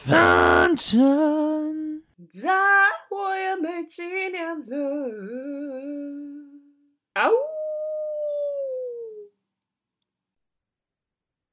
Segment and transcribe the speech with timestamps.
[0.00, 2.48] 反正再
[3.08, 4.76] 活也没几年了。
[7.14, 7.34] 啊呜！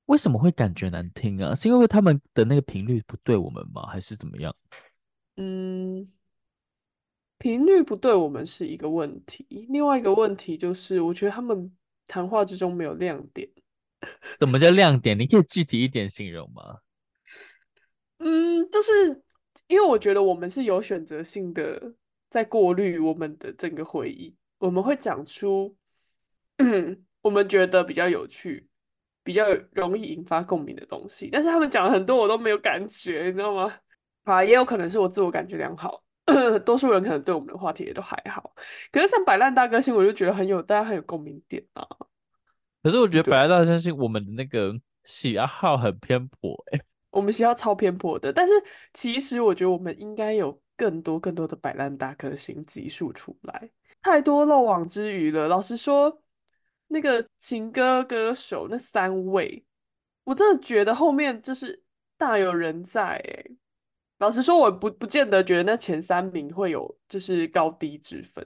[0.05, 1.55] 为什么会感觉难听啊？
[1.55, 3.87] 是因为他们的那个频率不对我们吗？
[3.87, 4.55] 还是怎么样？
[5.37, 6.07] 嗯，
[7.39, 9.65] 频率不对我们是一个问题。
[9.69, 11.75] 另外一个问题就是，我觉得他们
[12.07, 13.49] 谈话之中没有亮点。
[14.39, 15.17] 什么叫亮点？
[15.17, 16.81] 你可以具体一点形容吗？
[18.27, 19.21] 嗯，就是
[19.67, 21.93] 因为我觉得我们是有选择性的
[22.27, 25.75] 在过滤我们的整个回忆，我们会讲出，
[26.57, 28.67] 嗯，我们觉得比较有趣、
[29.23, 31.29] 比较容易引发共鸣的东西。
[31.31, 33.71] 但是他们讲了很多，我都没有感觉，你知道吗？
[34.23, 36.03] 啊，也有可能是我自我感觉良好，
[36.65, 38.55] 多数人可能对我们的话题也都还好。
[38.91, 41.87] 可是像摆烂大歌星，我就觉得很有，大家很有共鸣点啊。
[42.81, 46.81] 可是我觉得摆烂大歌星，我们的那个喜好很偏颇，欸，
[47.15, 48.53] 我们学校超偏颇的，但是
[48.93, 55.47] 其实我觉得我们应该有更多更多的摆烂大歌星集数出来，太多漏网之鱼了。
[55.47, 56.21] 老实说，
[56.87, 59.63] 那个情歌歌手那三位，
[60.25, 61.81] 我真的觉得后面就是
[62.17, 63.45] 大有人在哎。
[64.17, 68.45] 老实说，我不不见得觉得那前三名会有就是高低之分，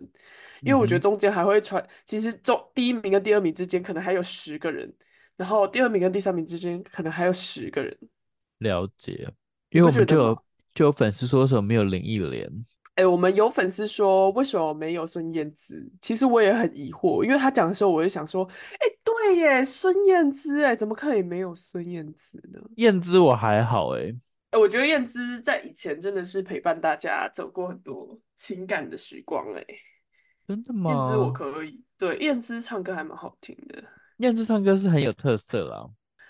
[0.62, 4.92] 因为我觉得中间还会传，其实中第一名跟第二名之间可能还有十个人，
[5.36, 7.98] 然后第二名跟第三名之间可能还有十个人。
[8.60, 9.28] 了解，
[9.72, 10.44] 因为我们就有
[10.74, 12.48] 就有粉丝说为什么没有林忆莲？
[12.96, 15.90] 哎、欸，我们有粉丝说为什么没有孙燕姿？
[16.02, 22.60] 其实我也很疑惑，因为他讲的时候，我就想说，哎、欸，对耶，孙燕姿，哎，怎么可以没有孙燕姿呢？
[22.76, 24.14] 燕姿我还好，哎，
[24.52, 29.66] 哎，我觉得燕姿在以前真的是陪伴大家走过很多情感的时光，哎，
[30.46, 30.92] 真的吗？
[30.92, 33.82] 燕姿我可以，对，燕姿唱歌还蛮好听的，
[34.18, 35.90] 燕姿唱歌是很有特色啦。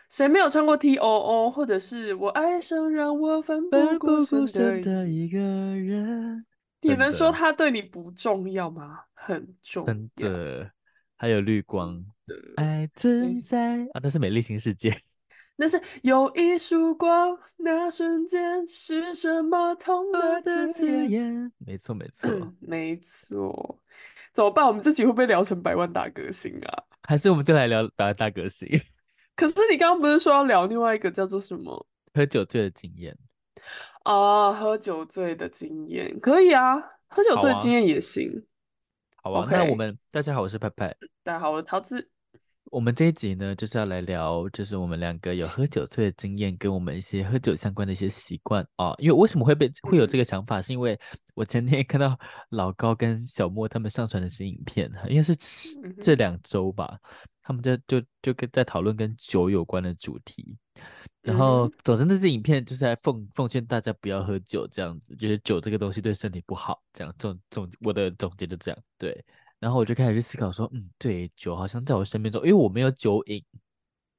[0.10, 6.46] 谁没有唱过 T O O，或者是我爱上让我奋不顾身的一个人？
[6.82, 9.02] 你能说他对你不重要吗？
[9.14, 9.94] 很重要。
[9.94, 10.72] 真的，
[11.16, 12.04] 还有绿光，
[12.56, 14.98] 爱存在啊，那是美丽新世界。
[15.58, 21.52] 那是有一束光，那瞬间是什么痛了的字眼？
[21.60, 23.80] 没错，没错，没错。
[24.34, 24.66] 怎么办？
[24.66, 26.84] 我们这集会不会聊成百万大歌星啊？
[27.04, 28.68] 还是我们就来聊百万大歌星？
[29.40, 31.88] 可是你刚刚不是说要聊另外一个叫做什么？
[32.14, 33.18] 喝酒醉的经验
[34.04, 36.76] 啊，喝酒醉的经验可以啊，
[37.08, 38.46] 喝酒醉的经验也行。
[39.22, 39.52] 好啊，好啊 Okay.
[39.52, 40.96] 那我们大家好，我是派派。
[41.24, 42.10] 大家好，我是桃子。
[42.72, 48.94] 我们这一集呢，就是要来聊，就是我们两个有喝酒醉的经验，跟我们一些喝酒相关的一些习惯啊。
[49.00, 51.00] 因为为什么会被会有这个想法，嗯、是因为
[51.34, 52.18] 我前天看到
[52.50, 55.36] 老高跟小莫他们上传的新影片，应该是
[56.02, 56.98] 这两周吧，
[57.42, 60.56] 他们就就就跟在讨论跟酒有关的主题。
[61.22, 69.26] 然后，总之，那支影片就是在奉奉劝大家不要喝酒，这样子，就是酒这个东西对身体不好，这样总总我的总结就这样，对。
[69.60, 73.44] 然后我就开始去思考说，嗯，对，酒好像在我身边中，因为我没有酒瘾，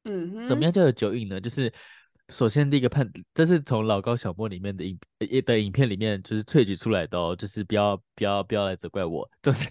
[0.05, 1.41] 嗯哼，怎么样叫有酒瘾呢？
[1.41, 1.73] 就是
[2.29, 4.99] 首先第一个判，这是从老高小莫里面的影
[5.45, 9.71] 的影片里面就是萃取出来的哦，就是不要不要不要来责怪我， 就是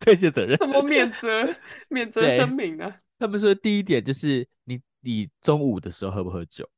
[0.00, 1.56] 推卸责任，什么免责
[1.88, 3.00] 免责声明啊？
[3.18, 6.68] 他们说第一点就是你你中午的时候喝不喝酒？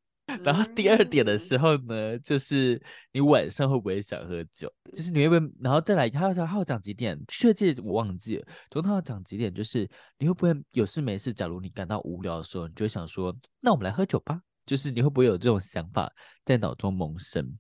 [0.43, 2.81] 然后第二点的时候呢，就是
[3.13, 4.73] 你晚上会不会想喝酒？
[4.93, 7.19] 就是你会不会，然后再来，他要他要讲几点？
[7.29, 8.47] 确切我忘记了。
[8.71, 9.89] 总之他要讲几点，就是
[10.19, 11.33] 你会不会有事没事？
[11.33, 14.41] 假如你感到无聊的时候，你就会想说，那我们来喝酒吧。
[14.67, 16.13] 就是你会不会有这种想法
[16.45, 17.57] 在脑中萌生？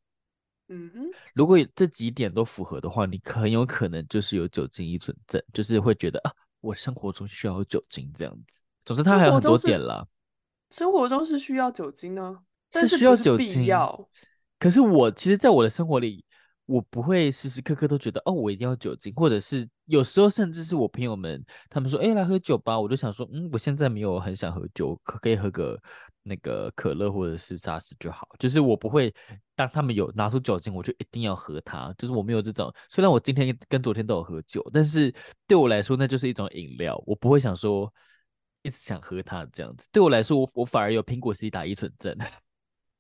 [0.69, 8.65] 嗯哼，如果这几点都符合的话，你很有可能就是有酒精依存症，就是会觉得啊，我生活中需要有酒精这样子。
[8.85, 10.05] 总之他还有很多点啦。
[10.71, 12.41] 生活中是需要酒精呢？
[12.73, 13.67] 是需要酒精，
[14.59, 16.25] 可是我其实，在我的生活里，
[16.65, 25.81] 我不会时时刻刻都觉得哦，我一定要酒精，或者是有时候甚至是我朋友们他们说，哎，来喝酒吧，我就想说，嗯，我现在没有很想喝酒，可可以喝个
[26.23, 28.27] 那个可乐或者是沙士就好。
[28.39, 29.15] 就是我不会
[29.55, 31.95] 当他们有拿出酒精，我就一定要喝它。
[31.97, 35.15] 就是我没有这种，虽然我今天跟昨天都有喝酒，但是
[35.47, 37.93] 对我来说，那就是一种饮料，我不会想说
[38.63, 39.89] 一直想喝它这样子。
[39.93, 42.17] 对我来说，我我反而有苹果西打依存症。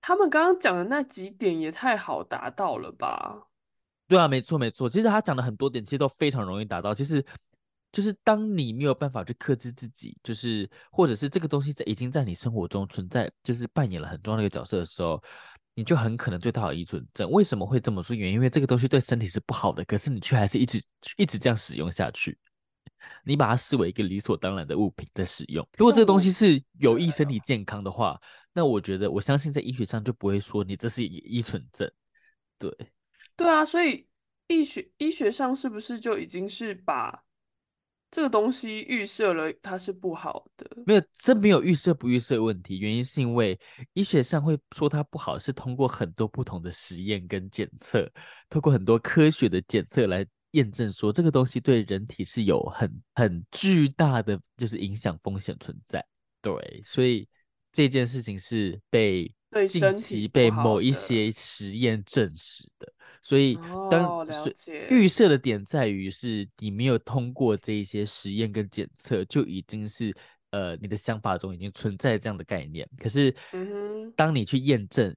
[0.00, 3.48] 他们刚刚讲的那几点也太好达到了吧？
[4.08, 4.88] 对啊，没错没错。
[4.88, 6.94] 其实他讲的很多点，其实都非常容易达到。
[6.94, 7.24] 其实
[7.90, 15.20] 就是当你没有办法去克制自己，就是或者是这个东西在已经在你生活中存在，就是扮演了很重要的一个角色的时候，
[15.74, 17.28] 你就很可能对它有依存症。
[17.30, 18.14] 为什么会这么说？
[18.14, 20.80] 原因因为这个东西对身体是不好的，可是你却还是一直
[21.16, 22.38] 一直这样使用下去。
[23.24, 25.66] 你把它视为一个理所当然的物品在使用。
[25.76, 28.20] 如果这个东西是有益身体健康的话，
[28.52, 31.90] 那我觉得我相信在医学上就不会说你这是依存症。
[32.58, 32.70] 对，
[33.36, 34.06] 对啊，所以
[34.48, 37.22] 医学医学上是不是就已经是把
[38.10, 40.66] 这个东西预设了它是不好的？
[40.86, 43.58] 没有，这没有预设不预设问题，原因是因为
[43.92, 48.10] 医学上会说它不好，是通过很多不同的实验跟检测，
[48.48, 50.26] 通过很多科学的检测来。
[50.52, 56.04] 验证说这个东西对人体是有很很巨大的就是影响风险存在，
[56.40, 57.28] 对，所以
[57.72, 59.30] 这件事情是被
[59.68, 63.54] 近期被某一些实验证实的，所以
[63.90, 64.26] 当、哦、
[64.90, 65.06] 预。
[65.08, 70.14] 设的点在于是你没有通过这一些实验跟检测，就已经是
[70.50, 73.34] 呃你的想法中已经存在这样的概念，可是
[74.14, 75.14] 当你去验证。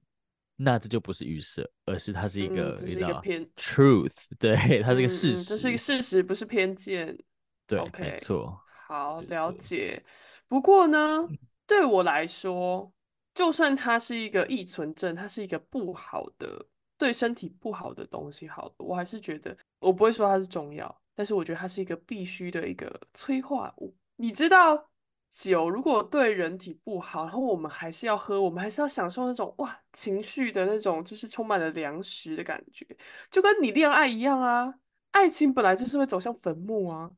[0.62, 7.18] 那这就不是预设，而是它是一个，这是一个偏 truth，对，它是一个事实，这是一个事实，不是偏见。
[7.66, 8.60] 对，OK，没错。
[8.86, 10.04] 好，了解。
[10.48, 11.26] 不过呢，
[11.66, 12.92] 对我来说，
[13.32, 16.66] 就算它是一个异存症，它是一个不好的，
[16.98, 23.96] 对身体不好的东西，好的，我还是觉得，我不会说它是中药，但是我觉得它是一个必须的一个催化物。
[24.16, 24.89] 你知道？
[25.30, 32.84] 酒如果对人体不好，然后我们还是要喝，我们还是要享受那种哇情绪的那种，就是充满了粮食的感觉，
[33.30, 34.74] 就跟你恋爱一样啊。
[35.12, 37.10] 爱情本来就是会走向坟墓啊，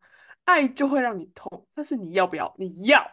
[0.44, 2.55] 爱就会让你痛，但是你要不要？
[2.59, 3.06] 你要，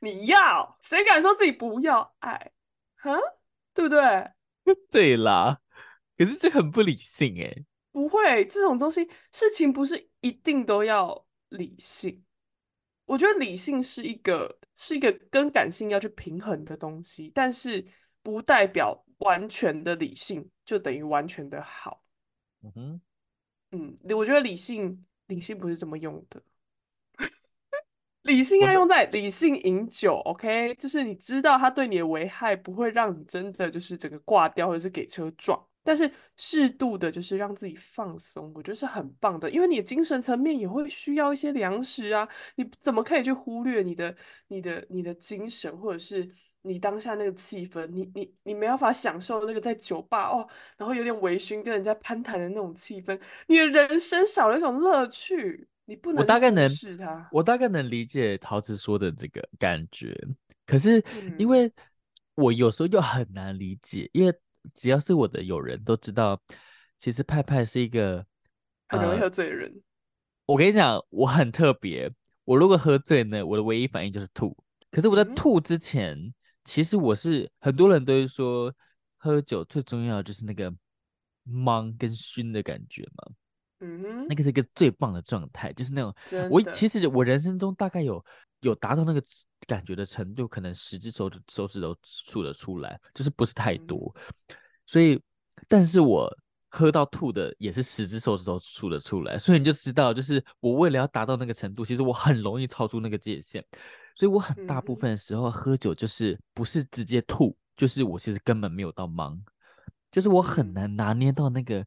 [0.00, 2.52] 你要，谁敢说自己不要爱？
[2.96, 3.14] 哈，
[3.74, 4.30] 对不对？
[4.90, 5.60] 对啦，
[6.16, 7.64] 可是这很不理性诶。
[7.92, 12.22] 不会，这种东西事情不是一定都要理性。
[13.08, 17.82] 我觉得理性是一个是一个跟感性要去平衡的东西，但是
[18.22, 22.04] 不代表完全的理性就等于完全的好。
[22.62, 23.00] 嗯哼，
[23.72, 26.42] 嗯，我觉得理性理性不是这么用的，
[28.22, 35.67] 理性要用在理性饮酒，OK，就是你知道它对你的危害不会让你真的就是整个挂掉或者是给车撞。
[35.88, 42.28] 但是适度的，就是让自己放松，我觉得是很棒的，因为你的精神层面也会需要一些粮食啊。
[42.56, 44.14] 你怎么可以去忽略你的、
[44.48, 46.28] 你的、你的精神，或者是
[46.60, 47.86] 你当下那个气氛？
[47.86, 50.46] 你、你、你没办法享受那个在酒吧哦，
[50.76, 55.66] 然后有点微醺，跟人家攀谈的那种气氛，你的人生少了一种乐趣。
[55.86, 60.14] 你不能，我大概能是他，我大概能理解桃子说的这个感觉，
[60.66, 61.02] 可是
[61.38, 61.72] 因为
[62.34, 64.34] 我有时候又很难理解，因为。
[64.74, 66.40] 只要是我的友人都知道，
[66.98, 68.24] 其实派派是一个
[68.88, 69.82] 很容易喝醉的人。
[70.46, 72.10] 我跟你讲，我很特别。
[72.44, 74.56] 我如果喝醉呢，我的唯一反应就是吐。
[74.90, 76.34] 可是我在吐之前，嗯、
[76.64, 78.74] 其实我是很多人都会说，
[79.18, 80.72] 喝酒最重要的就是那个
[81.46, 83.32] 茫跟熏的感觉嘛。
[83.80, 86.14] 嗯哼，那个是一个最棒的状态，就是那种
[86.50, 88.24] 我其实我人生中大概有
[88.60, 89.22] 有达到那个
[89.66, 94.14] 感觉的程度，可能十只手指手指都数得出来，就是不是太多。
[94.48, 94.56] 嗯、
[94.86, 95.20] 所以，
[95.68, 96.28] 但是我
[96.68, 103.64] 喝到吐的也是十只手指头数得出来，所以你就知道，就是我为了要达到那个程度，其实我很容易超出那个界限。
[104.14, 109.40] 所以我很大部分的时候喝酒就是不是直接吐，就是我其实根本没有到忙，
[110.10, 111.84] 就是我很难拿捏到那个。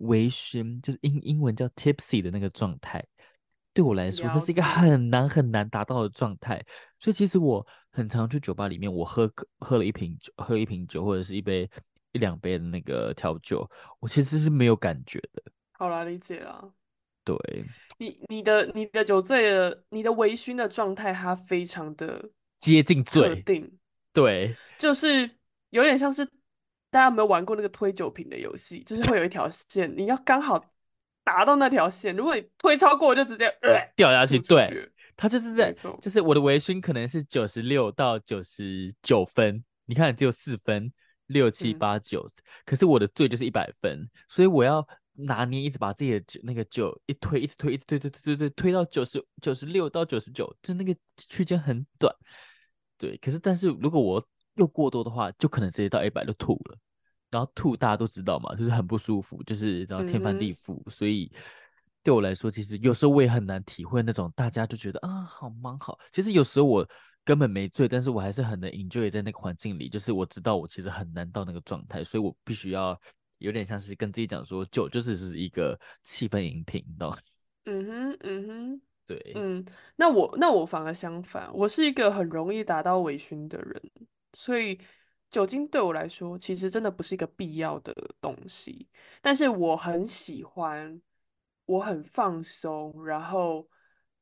[0.00, 3.02] 微醺就是英英文叫 tipsy 的那个状态，
[3.76, 6.64] 对我来说，那是一个很难很难达到的状态。
[6.98, 11.70] 所以其实我很常去酒吧里面，我喝喝了一瓶酒，喝一瓶酒或者是一杯
[12.12, 15.42] 一两杯的那个调酒，我其实是没有感觉的。
[15.72, 16.72] 好啦，理解了。
[17.22, 17.36] 对，
[17.98, 23.70] 你你的你的酒醉的你的微醺的状态，它非常的接近醉定，
[24.14, 25.30] 对，就是
[25.68, 26.26] 有点像是。
[26.88, 28.82] 大家有没有玩过那个推酒瓶的游戏？
[28.84, 30.64] 就是会有一条线，你要刚好
[31.26, 32.14] 达到那条线。
[32.14, 34.38] 如果你推超过，就直接、呃、掉下去。
[34.38, 39.64] 对，他就是在，就是我的微醺可能是九十六到九十九分。
[39.86, 40.92] 你看，只有四分，
[41.26, 42.24] 六七八九，
[42.64, 52.14] 可是我的醉就是一百分，所以我要拿捏，一直把自己的酒那个酒一推，一直推，一直推，推推推推推到九十九十六到九十九，就那个区间很短。
[52.96, 56.78] 对，可是但是如果我又过多的话，就可能直接到一百就吐了，
[57.30, 60.74] 然后吐大家都知道嘛，就是很不舒服，就是然后天翻地覆。
[60.74, 61.30] 嗯、所以
[62.02, 65.98] 对我来说，其实有时候我也很难体会那种大家就觉得啊好忙好。
[66.12, 66.88] 其实有时候我
[67.24, 69.88] 根本没醉，但是我还是很能 enjoy 在那个环境里。
[69.88, 72.98] 就是我知道我其实很难到那个状态，所以我必须要
[73.38, 77.16] 有点像是跟自己讲说，酒就只是一个气氛饮品，你知道吗？
[77.64, 78.80] 嗯哼，嗯哼。
[79.06, 79.64] 对，嗯，
[79.94, 83.80] 那我那我反而相反，我是一个很容易达到微醺的人。
[84.32, 84.76] 所以
[85.36, 88.88] 酒精对我来说，其实真的不是一个必要的东西。
[89.20, 90.98] 但是我很喜欢，
[91.66, 93.68] 我很放松，然后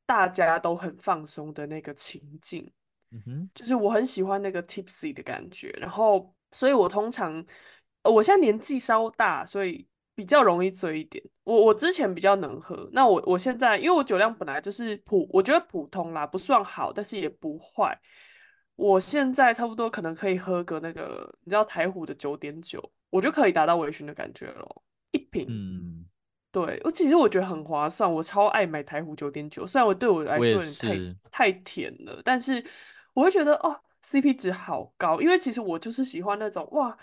[0.05, 2.69] 大家都很放松的那个情境。
[3.11, 7.41] 嗯哼，就是我很喜欢那个 tipsy 的感觉，然后，所以我通常，
[8.03, 11.23] 我现在年纪稍大，所以比较容易醉一点。
[11.45, 17.97] 我我之前比较能喝，那我我现在，因为我酒量本来就是普，我觉得普通啦，不算好，但是也不坏。
[18.75, 25.45] 我现在差不多可能可以喝个那个，你知道台虎的九点九，我就可以达到微醺的感觉了，一瓶。
[25.49, 26.05] 嗯。
[26.51, 30.73] 对，我其实我觉得很划算，我超爱买台虎九点九，虽然我对我来说有点
[31.29, 32.63] 太太甜了，但是
[33.13, 36.97] 我会觉得哦，CP 值好高，因为其实我就是喜欢那种哇，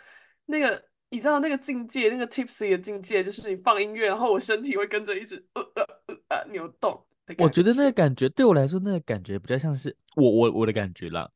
[0.47, 7.05] 那个你知道那个境界，那个 tipsy 的境界，就是你放音乐，然后我身体会跟着一直呃呃呃呃扭动。
[7.37, 11.31] 我觉得那个感觉对我来说，那个感觉比较像是我我我的感觉啦，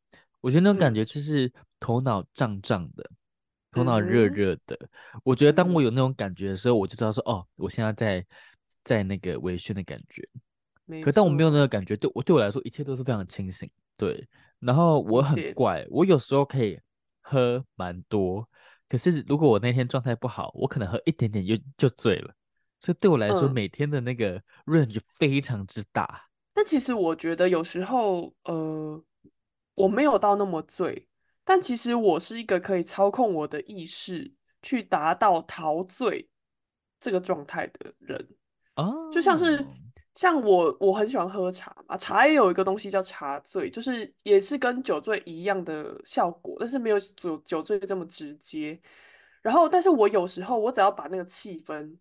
[0.47, 3.03] 我觉得那种感觉就是头脑胀胀的。
[3.03, 3.17] 嗯
[3.73, 8.27] 头脑热热的，嗯、我觉得当我有那种感觉的时候，我就知道说，哦，我现在在
[8.83, 10.27] 在那个微醺的感觉。
[11.03, 13.71] 可当我没有那个感觉，对我对我来说，一切都是非常清醒。
[13.99, 14.27] 对，
[14.61, 16.81] 然后我很怪，我有时候可以
[17.21, 18.49] 喝蛮多，
[18.89, 22.33] 可是如果我那天状态不好，我可能喝一点点就就醉了。
[22.81, 26.23] 所以对我来说，嗯、每天的那个 range 非常之大。
[26.55, 29.05] 但其实我觉得有时候，呃，
[29.77, 31.07] 我没有到那么醉。
[31.45, 36.29] 但其实我是一个可以操控我的意识去达到陶醉
[36.99, 38.29] 这个状态的人
[38.75, 39.65] 哦，就像是
[40.15, 48.77] 像我，我很喜欢喝茶嘛，茶也有一个东西叫茶醉，就是也是跟酒醉一样的效果，但是没有酒酒醉这么直接。
[49.41, 51.97] 然后，但是我有时候我只要把那个气氛。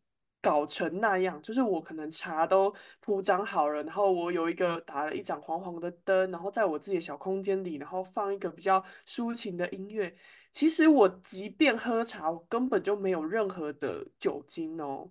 [0.45, 10.15] 搞成那样，就是我可能茶都铺张好了，然后我有一个打了一盏黄黄的灯，然后在我自己的小空间里，然后放一个比较抒情的音乐。
[10.51, 15.09] 其实我即便喝茶，我根本就没有任何的酒精哦，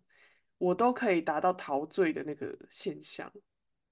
[0.56, 3.28] 我都可以达到陶醉的那个现象。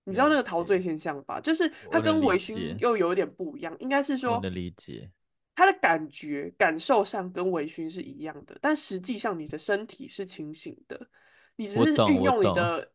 [0.05, 1.41] 你知道那个陶醉现象吧？
[1.41, 5.11] 就是它跟微醺又有点不一样，应该是说的理解。
[5.57, 11.09] 它的感觉感受上跟微醺是一样的，但实际上你的身体是清醒的。
[11.57, 12.91] 你只是运用你的，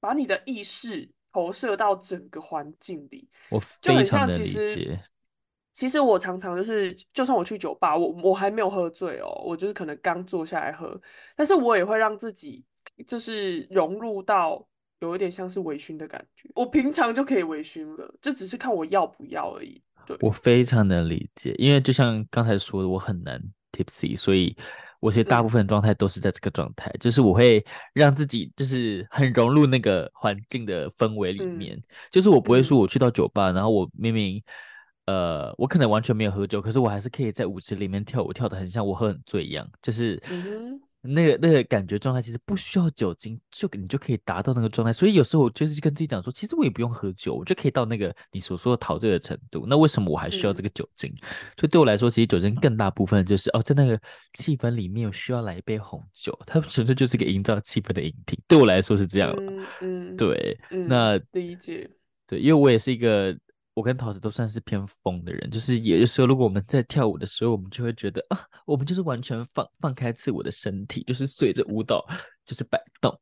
[0.00, 4.52] 把你的意识投射到整个环境里，我非常的理解。
[4.52, 5.00] 就很像其实，
[5.72, 11.00] 其实我常常就是，就算我去酒吧，我我还没有喝醉哦，我就是可能刚坐下来喝，
[11.34, 12.62] 但是我也会让自己
[13.06, 14.64] 就是融入到
[15.00, 16.48] 有一点像是微醺的感觉。
[16.54, 19.82] 我平常就可以微醺了，就只是看我要不要而已。
[20.06, 23.42] 对，我非常能理解，因为就像刚才说的，我很难
[23.72, 24.56] tipsy，所以。
[25.04, 34.42] 我其实大部分状态都是在这个状态，嗯、就是我会让自己就是很融入那个环境的氛围里面，嗯、就是我不会说我去到酒吧，嗯、然后我明明
[35.04, 40.18] 呃我可能完全没有喝酒，可是我还是可以在舞池里面跳舞，跳得很像我喝很醉一样，就是。
[41.04, 44.92] 嗯那个那个感觉状态其实不需要酒精，就你就可以达到那个状态。
[44.92, 49.66] 所以有时候我就是跟自己讲说，其实我也不用喝酒，我就可以到那个你所说的陶醉的程度。
[49.68, 51.14] 那为什么我还需要这个酒精？
[51.58, 54.00] 所以对我来说，其实酒精更大部分就是哦，在那个
[54.32, 58.38] 气氛里面，我需要来一杯红酒，它纯粹就是一个营造气氛的饮品。
[58.48, 61.90] 对我来说是这样嗯，嗯，对，嗯、那理解。
[62.26, 63.36] 对，因为我也是一个。
[63.74, 72.06] 我跟桃子都算是偏疯的人，就是也就是说，如果我们在跳舞的时候，我们就会觉得啊，我们就是完全放放开自我的身体，就是随着舞蹈
[72.44, 73.12] 就是摆动，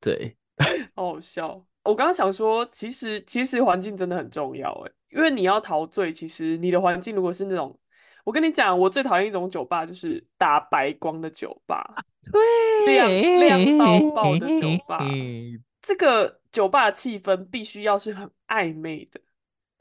[0.00, 0.36] 对，
[0.94, 1.64] 好好笑。
[1.82, 7.78] 我刚刚想说，其实其实环境真的很重要诶，因为你要陶醉，其实你的环境如果是那种，
[8.24, 11.94] 我跟你讲，我最讨厌一种酒吧，就是打白光的酒吧，
[12.30, 13.08] 对，亮
[13.40, 15.00] 亮到爆的酒吧，
[15.80, 19.18] 这个酒吧气氛必须要是很暧昧的。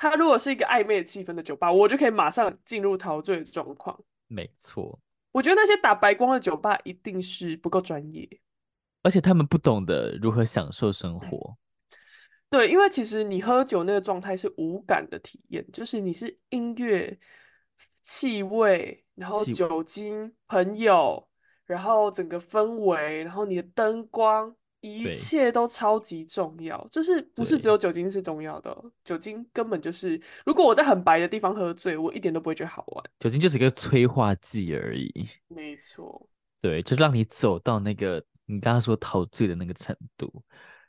[0.04, 3.98] 他如果是一个暧昧的气氛的酒吧，我就可以马上进入陶醉的状况。
[4.28, 5.00] 没错，
[5.32, 8.28] 我觉得那些打白光的酒吧一定是不够专业，
[9.02, 11.56] 而且他们不懂得如何享受生活。
[12.50, 17.18] 对，因为其实你喝酒那个状态是无感的体验，就是你是音乐、
[18.02, 21.30] 气味，然后酒精、朋友，
[21.66, 24.54] 然后整个氛围，然后你的灯光。
[24.84, 33.04] 一切都超级重要，就是不是只有酒精是重要的，对酒精根本就是，如果我在很白的地方喝醉，我一点都不会觉得好玩。
[33.20, 35.26] 酒精就是一个催化剂而已。
[35.48, 36.30] 没错。
[36.62, 40.30] 对，就让你走到那个你刚刚说陶醉的那个程度。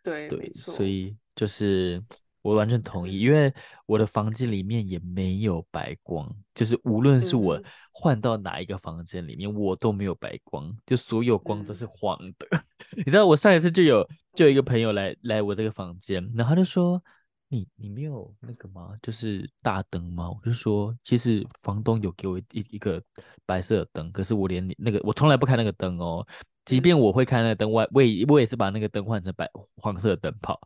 [0.03, 0.75] 对，对，没错。
[0.75, 2.03] 所以就是。
[2.45, 3.51] 我完全同意，因为
[3.87, 7.59] 我的房间里面也没有白光，就是无论是我
[7.91, 12.47] 换到哪一个房间里面，嗯、我都没有白光，就所有光都是黄的。
[12.51, 12.63] 嗯、
[13.01, 17.03] 你知道，我上一次就有就有一个朋友来来我这个房间，然后他就说
[17.49, 18.91] ：“你你没有那个吗？
[19.01, 23.03] 就是大灯吗？”我就说：“其实房东有给我一一个
[23.47, 26.27] 白色的灯，可是我连那个我从来不开那个灯哦，
[26.67, 30.61] 即便我会开那个灯，我我也我也是把那个灯换成白黄色的灯泡。”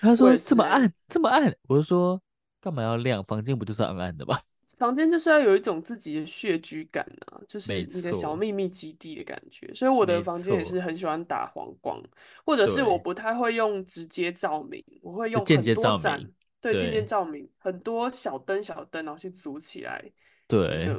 [0.00, 2.20] 他说这么暗，这么暗，我就说
[2.60, 3.22] 干嘛要亮？
[3.24, 4.38] 房间不就是暗暗的吗？
[4.78, 9.72] 房间就是要有一种自己的穴居感啊，就是没你的小秘密基地的感觉。
[9.74, 12.02] 所以我的房间也是很喜欢打黄光，
[12.44, 20.04] 或者是我不太会用直接照明，我会用很间接照多盏明，对，间接照明，很多小灯小灯，然后去组起来
[20.48, 20.92] 对，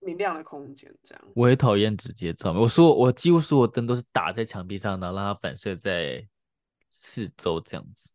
[0.00, 1.24] 明亮的空间，这样。
[1.36, 2.60] 我也讨厌直接照明。
[2.60, 6.26] 我说我几乎所有灯都是打在墙壁上，然后让它反射在
[6.88, 8.10] 四周这样子。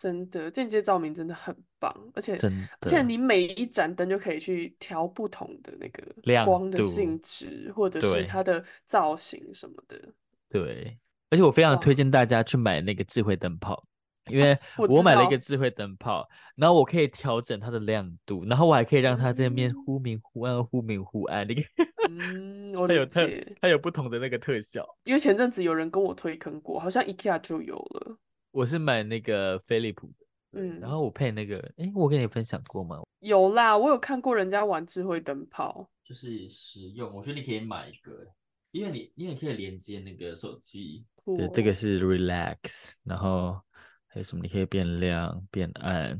[0.00, 10.00] 真的，间接照明真的很棒，而且真而且你每一盏灯就可以去调不同的那个亮光的性质，或者是它的造型什么的。
[10.48, 13.84] 对，而且我非常推荐大家去买那个智慧灯泡，
[14.30, 16.26] 因为我买了一个智慧灯泡，
[16.56, 21.60] 然后我可以调整它的亮度，然后我还可以让它这边嗯忽明忽暗、忽明忽暗，那个
[22.08, 23.28] 嗯，我 它有特，
[23.60, 24.82] 它有不同的那个特效。
[25.04, 28.16] 因为前阵子有人跟我推坑过，好像 IKEA 就有了。
[28.50, 33.00] 我是买那个飞利浦的，嗯然后我配那个，诶，我跟你分享过吗？
[33.20, 35.88] 有啦，我有看过人家玩智慧灯泡。
[36.04, 38.26] 就是实用，我觉得你可以买一个，
[38.72, 41.06] 因为你因为你可以连接那个手机。
[41.24, 43.60] 对，这个是 relax，然后
[44.08, 44.42] 还有什么？
[44.42, 46.18] 你可以变亮变暗，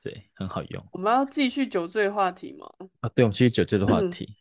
[0.00, 2.70] 对，很好用我们要继续酒醉话题吗？
[3.00, 3.08] 啊。
[3.08, 4.36] 对，我们继续酒醉的话题，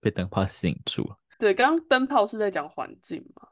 [0.00, 1.18] 被灯泡吸引住了。
[1.38, 3.48] 对，刚刚灯泡是在讲环境嘛，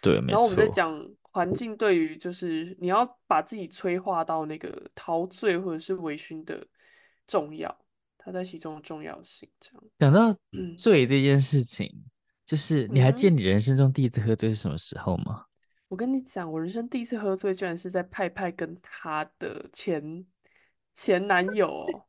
[0.00, 0.72] 对，没然后我们在错。
[0.72, 6.64] 讲环境对于就是你要把自己催化到那个陶醉或者是微醺的
[7.26, 7.74] 重要，
[8.18, 9.48] 它在其中的重要性。
[9.58, 11.90] 这样，讲到嗯醉这件事情，
[12.44, 15.46] 就是你还记得嗯你人生中第一次喝醉是什么时候吗？
[15.88, 20.26] 我跟你讲，我人生第一次喝醉，居然是在派派跟他的前
[20.92, 22.04] 前男友哦。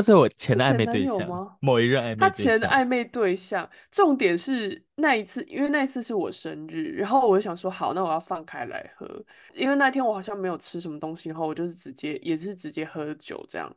[0.00, 2.58] 那是我前的暧昧对象友吗，某一任暧他昧对象。
[2.58, 9.06] 前暧昧对象，重点是那一次，因为那一次是我生日，然后我就想说，好，那我要放开来喝，
[9.52, 13.70] 因为那天我好像没有吃什么东西，然后我就是直接也是直接喝酒这样，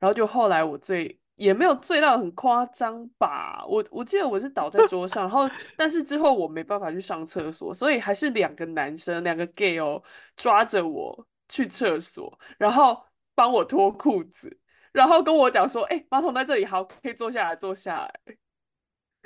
[0.00, 10.02] 然后就后来我醉也没有醉到很夸张吧，我我记得我是倒在桌上，然后但是之后我没办法去上厕所，所以还是两个男生两个 gay 哦
[10.36, 12.98] 抓着我去厕所，然后
[13.34, 14.58] 帮我脱裤子。
[14.96, 18.36] 然后跟我讲说，哎、欸，马桶在这里，好，可以坐下来，坐下来。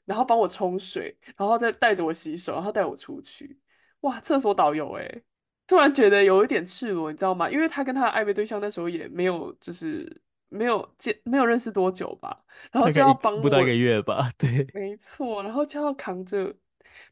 [0.05, 3.57] 然后帮我冲水，然后再带着我洗手，然后带我出去。
[4.01, 5.23] 哇，厕所导游哎，
[5.69, 7.49] 突然觉得有一点赤裸，你知道吗？
[7.49, 16.53] 因为他跟他的暧昧对象那时候也没有，就是没有见，没有认识多久吧，然后就要帮我，不到一个月吧， 对，没错，然后就要扛着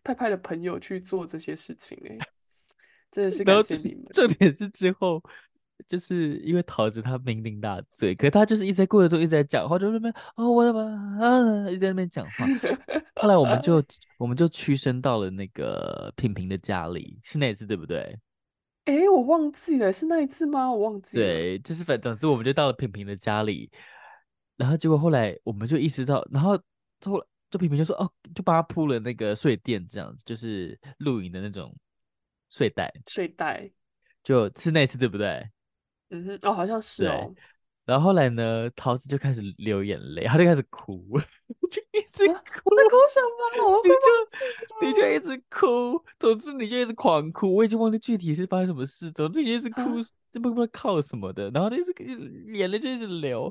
[0.03, 2.19] 派派的朋友去做这些事情，哎，
[3.13, 4.07] 真的是感谢你们。
[4.13, 5.23] 重点是之后。
[5.87, 10.81] 就是因为桃子他酩酊大醉，可是他就是一直在过程中一直在讲话，就那边哦我的妈
[11.21, 12.47] 啊，一直在那边讲话。
[13.17, 13.83] 后来我们就
[14.17, 18.19] 我们就屈身到了那个品品的家里，是那一次对不对？
[18.85, 20.71] 哎、欸，我忘记了，是那一次吗？
[20.73, 21.23] 我忘记了。
[21.23, 23.71] 对，就是反总之我们就到了品品的家里，
[24.57, 26.59] 然后结果后来我们就意识到，然后
[27.05, 31.75] 后来就品品就说哦，就帮他铺了那个睡垫，这样子就是露营的那种
[32.49, 33.71] 睡袋，睡袋，
[34.23, 35.47] 就是那一次对不对？
[36.11, 37.35] 嗯哼，哦，好像是哦。
[37.85, 41.03] 然后后来呢，桃子就开始流眼泪，他就开始哭，
[41.71, 42.33] 就一直哭。
[42.35, 43.71] 啊、我在哭什么？
[43.71, 47.55] 我你就你就一直哭，总之你就一直狂哭。
[47.55, 51.91] 我已经忘记具体是发生什么事，总之你就一直哭，啊、就不知道靠什么的，然后那是
[52.53, 53.51] 眼泪就一直流。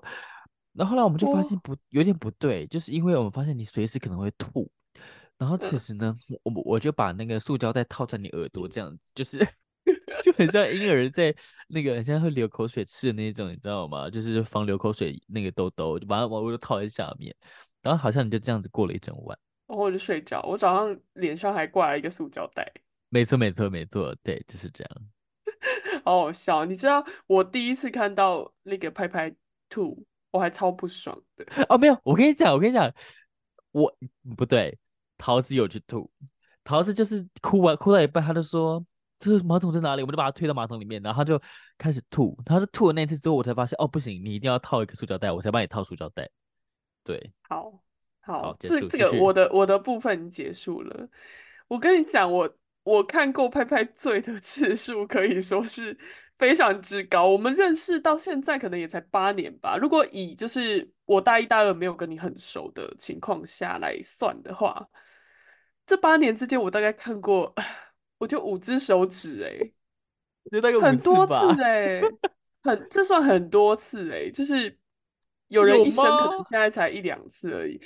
[0.74, 4.70] 然后后来我们就发现不有点不对，就是因为我们发现你随时可能会吐。
[5.40, 9.40] 然后此时呢，嗯、我我就把那个塑胶袋套在你耳朵，这样子就是。
[10.24, 11.36] 就很像婴儿在
[11.68, 14.10] 那个，很像会流口水吃的那种，你知道吗？
[14.10, 17.36] 就是防流口水那个兜兜，就把它往我都套在下面。
[17.84, 20.42] 然后好像你就这样子过了一整晚，然后我就睡觉。
[20.42, 22.70] 我早上脸上还挂了一个塑胶袋。
[23.10, 25.08] 没错，没错，没错，对，就是这样。
[26.04, 29.34] 好好笑，你知道我第一次看到那个拍拍
[29.70, 31.46] 吐，我还超不爽的。
[31.70, 32.92] 哦，没有，我跟你讲，我跟你讲，
[33.72, 33.98] 我
[34.36, 34.78] 不对，
[35.18, 36.12] 桃子有去吐，
[36.64, 38.86] 桃子就是哭完哭到一半，他就说。
[39.20, 40.04] 这个马桶在哪里？
[40.04, 41.42] 我们就把它推到马桶里面，然后他就
[41.78, 42.38] 开始吐。
[42.46, 46.30] 他是吐了那次之后，我才发现哦，不行，你一定要套一个塑胶袋，我才帮你套塑胶袋。
[47.04, 47.72] 对，好，
[48.22, 48.88] 好，好，这。
[48.88, 51.10] 这个我的我的部分结束了。
[51.68, 52.48] 我跟你讲，我
[52.84, 55.98] 我看过拍拍醉的次数可以说是
[56.38, 57.28] 非常之高。
[57.28, 59.78] 我们认识到现在可能也才八年吧。
[59.78, 64.88] 如果以就是我大一大二没有跟你很熟的情况下来算的话，
[65.88, 67.52] 这八年之间我大概看过。
[68.20, 69.74] 我就五只手指哎、欸，
[70.52, 72.02] 就那个很多次哎、欸，
[72.64, 74.76] 很这算很多次哎、欸，就是
[75.50, 77.80] 有人一生可能现在才一两次而已。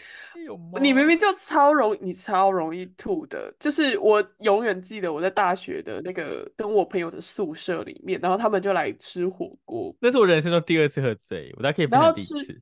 [0.82, 12.62] 你明明就超容你超容易吐的，就是我永远记得我在大学的那个跟我朋友的宿舍里面，然后他们就来吃火锅，那是我人生中第二次喝醉，我大概可以分享第一次。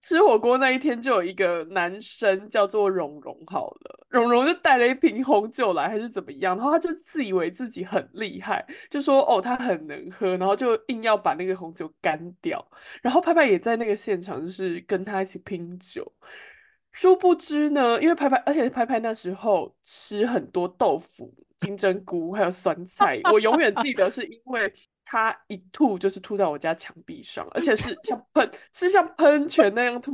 [0.00, 12.64] 吃火锅那一天，就有一个男生叫做蓉蓉，好了，蓉蓉就带了一瓶红酒来，还是怎么样，然后他就自以为自己很厉害，就说哦他很能喝，然后就硬要把那个红酒干掉，
[13.02, 16.10] 然后拍拍也在那个现场，就是跟他一起拼酒。
[16.92, 24.72] 殊不知呢，因为拍拍，而且拍拍那时候吃很多豆腐、金针菇还有酸菜，我永远记得是因为。
[25.10, 30.12] 他一吐就是吐在我家墙壁上，而且是像 喷，是像喷泉那样吐。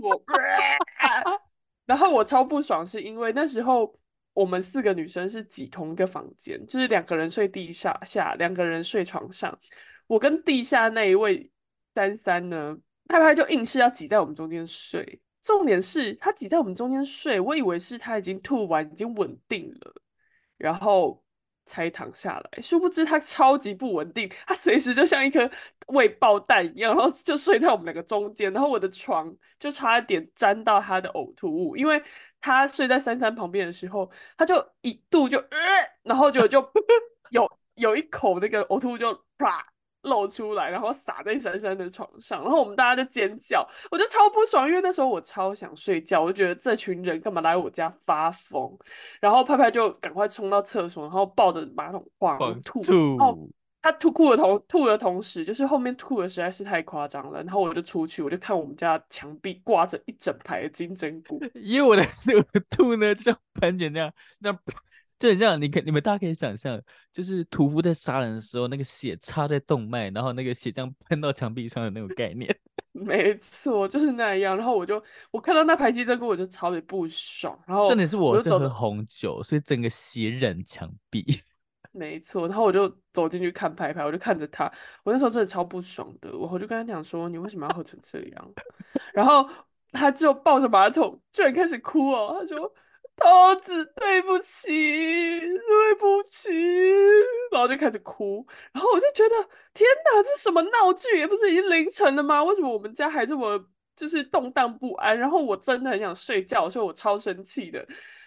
[1.85, 3.92] 然后我超不爽，是因为那时候
[4.35, 9.59] 我们四个女生是挤同一个房间，就是两个人睡地下下，两个人睡床上。
[10.07, 11.50] 我跟地下那一位
[11.92, 12.76] 三三呢，
[13.09, 15.20] 拍拍就硬是要挤在我们中间睡。
[15.42, 19.92] 重点是他挤在我们中间睡，我以为是他已经吐完，已经稳定了，
[20.57, 21.24] 然后。
[21.64, 25.50] 才躺下来，殊不知他超级不稳定，他随时就像一颗
[25.88, 32.03] 未爆弹一样，然后就睡在我们两个中间，然后我的床就差一点沾到他的呕吐物，因为
[32.40, 35.59] 他睡在珊珊旁边的时候，他就一度就呃，
[36.03, 36.61] 然后就就
[37.31, 39.74] 有有一口那个呕吐物就啪。
[40.05, 48.71] 露出来，然后洒在珊珊的床上，然后我们大家就尖叫，我就超不爽，因为那时候我超想睡觉，我就觉得这群人干嘛来我家发疯，
[49.21, 52.93] 然后拍拍就赶快冲到厕所，然后抱着马桶狂吐，吐。
[53.17, 53.38] 然后
[53.83, 64.59] 他吐哭的同吐的同时，就是后面吐的实在是太夸张了，然后我就出去，我就看我们家墙壁挂着一整排的金针菇， 因为我的那个吐呢，就像喷泉那样，那。
[65.25, 66.79] 就很像，你可你们大家可以想象，
[67.11, 72.55] 就是屠夫在杀人的时候，那个血插在动脉，然后那个血这样喷到墙壁上的那种概念。
[72.93, 74.55] 没错，就是那样。
[74.55, 77.59] 然后我就我看到那排金针菇，我就超级不爽。
[77.67, 81.25] 然后重点是我是喝红酒，所以整个血染墙壁。
[81.93, 84.71] 没错，然后我就走进去看拍拍，我就看着他，
[85.05, 86.37] 我那时候真的超不爽的。
[86.37, 88.53] 我我就跟他讲说：“你为什么要喝成这样？”
[89.15, 89.49] 然后
[89.91, 92.37] 他就抱着马桶，居然开始哭哦。
[92.39, 92.71] 他说。
[93.16, 94.70] 桃子，对不起，
[95.40, 96.50] 对不起，
[97.53, 99.35] 然后就开始哭，然后我就觉得
[99.72, 101.16] 天哪，这什么闹剧？
[101.18, 102.42] 也不是已经凌晨了吗？
[102.42, 103.59] 为什么我们家还这么
[103.94, 105.16] 就是动荡不安？
[105.18, 107.87] 然后我真的很想睡觉，所以我超生气的，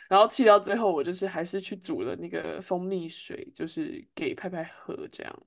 [0.09, 5.39] 然后气到最后，我就是还是去煮了那个蜂蜜水，就是给拍拍喝，这样。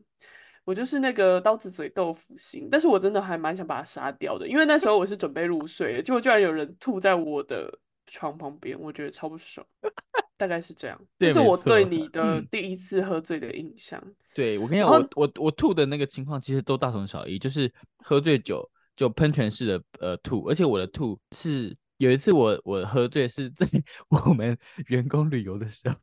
[0.64, 7.81] 我就是那个刀子嘴豆腐心，但是我真的还蛮想把它杀掉的，因为那时候我是准备入睡的，结果居然有人吐在我的。
[8.11, 9.66] 床旁边，我觉得超不爽，
[10.37, 11.01] 大概是这样。
[11.18, 14.01] 这是我对你的第一次喝醉的印象。
[14.05, 17.73] 嗯、对，我跟你讲，我我我吐的那个情况其实都大同小异，就是
[18.05, 23.66] 喝醉酒就喷泉式的呃吐，而且我的吐是有一次我我喝醉是在
[24.09, 25.94] 我们员工旅游的时候，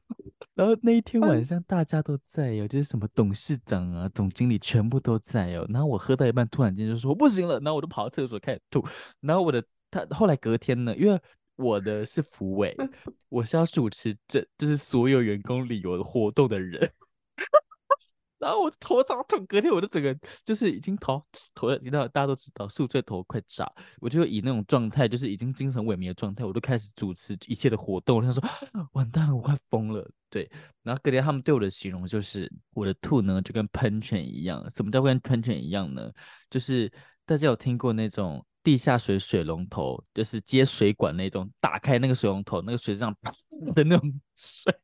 [0.54, 8.86] 然后那一天晚上大家都在哦，就是什么董事长啊、总经理全部都在哦，然后我喝到一半突然间就说不行了，然后我就跑到厕所开始吐，
[9.20, 11.20] 然后我的他后来隔天呢，因为。
[11.58, 12.76] 我的是福委，
[13.30, 16.90] 我是要主持这就是所有员工旅游活动的人，
[18.40, 20.16] 然后我头超痛，隔天我的整个
[20.46, 21.22] 就是已经头
[21.56, 23.68] 头，你知道大家都知道宿醉头快炸，
[24.00, 28.18] 我就以那种状态，就是已经精神萎靡的状态，我都开始主持一切的活动。
[28.20, 28.42] 我想说
[28.94, 30.08] 完蛋了，我快疯了。
[30.30, 30.48] 对，
[30.84, 36.12] 然后隔天他们对我的形容就是我的吐呢就跟喷泉一样，什么叫跟喷泉一样呢？
[36.52, 36.92] 就是
[37.26, 38.46] 大家有听过那种。
[38.68, 43.34] 地下水水龙头就是接水管那种，打开那个水龙头，那个水上啪
[43.74, 44.76] 的那种水，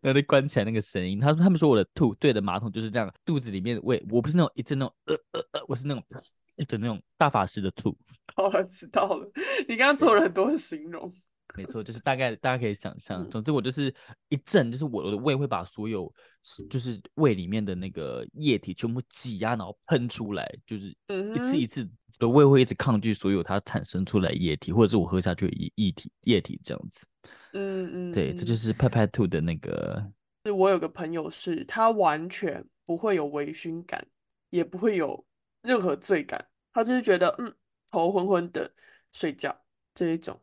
[0.00, 1.20] 然后就关起来那个声音。
[1.20, 6.02] 他说他们说我的吐对着马桶就是这样，肚子里面胃，我不是那种一阵那种呃呃呃，我是那种
[6.56, 7.94] 一阵那种大法师的吐。
[8.34, 9.30] 好 了，知道了。
[9.68, 11.12] 你刚刚做了很多形容。
[11.56, 13.28] 没错，就是大概大家可以想象。
[13.28, 13.94] 总之我就是
[14.28, 16.12] 一阵，就是我的胃会把所有
[16.70, 20.96] 就是胃里面的那个液体全部挤压，然后喷出来，就是
[21.34, 27.06] 一次一次的胃会一直抗拒所有它产生出来液体，或者是我喝下去的液体液体这样子。
[27.52, 30.02] 嗯嗯，对，这就是拍拍兔的那个。
[30.44, 34.06] 是我有个朋友是，他完全不会有微醺感，
[34.50, 35.26] 也不会有
[35.62, 37.52] 任何醉感，他就是觉得嗯
[37.90, 38.72] 头昏昏的
[39.12, 39.54] 睡觉
[39.94, 40.40] 这一种。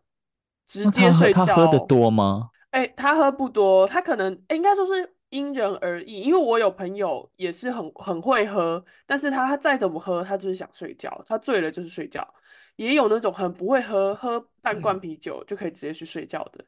[0.68, 1.44] 直接睡觉。
[1.44, 2.52] 他喝的多吗？
[2.70, 6.22] 哎、欸，他喝不多，他可能、欸、应该说是因人而异。
[6.22, 12.28] 因为我有朋友也是很很会喝，但是他他再怎么喝，他就是想睡觉，他醉了就是睡觉。
[12.76, 16.64] 也有那种很不会喝，喝半罐啤酒就可以直接去睡觉的。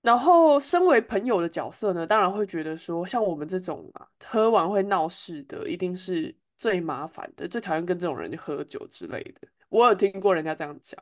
[0.00, 9.48] 然后，身为朋友的角色呢，当然会觉得说，像我们这种啊，喝完会闹事的，一定是最麻烦的，最讨厌跟这种人喝酒之类的。
[9.68, 10.98] 我有听过人家这样讲。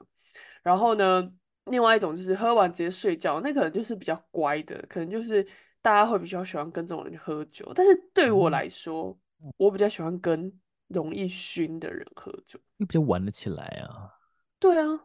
[0.63, 1.31] 然后呢，
[1.71, 5.47] 另外一种就是喝完直接睡觉，那可能就是比较乖的，可能就是
[5.81, 7.71] 大家会比较喜欢跟这种人去喝酒。
[7.75, 10.53] 但是对我来说，嗯、我比较喜欢跟
[10.89, 14.13] 容易熏的人喝酒，又比较玩得起来啊。
[14.59, 15.05] 对啊，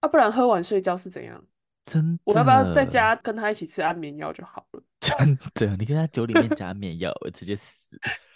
[0.00, 1.44] 啊，不然喝完睡觉是怎样？
[1.84, 4.82] 真的，我要不要在家跟他一起吃安眠药就好了？
[4.98, 7.76] 真的，你跟他酒里面加安眠药，我直接死。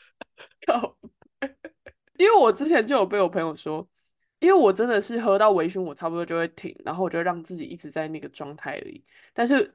[0.66, 0.96] 靠！
[2.16, 3.88] 因为我之前就有被我朋友说。
[4.40, 9.04] 因为我真的是喝到微醺，我差不多就会停，然后我就让自己一直在那个状态里。
[9.32, 9.74] 但是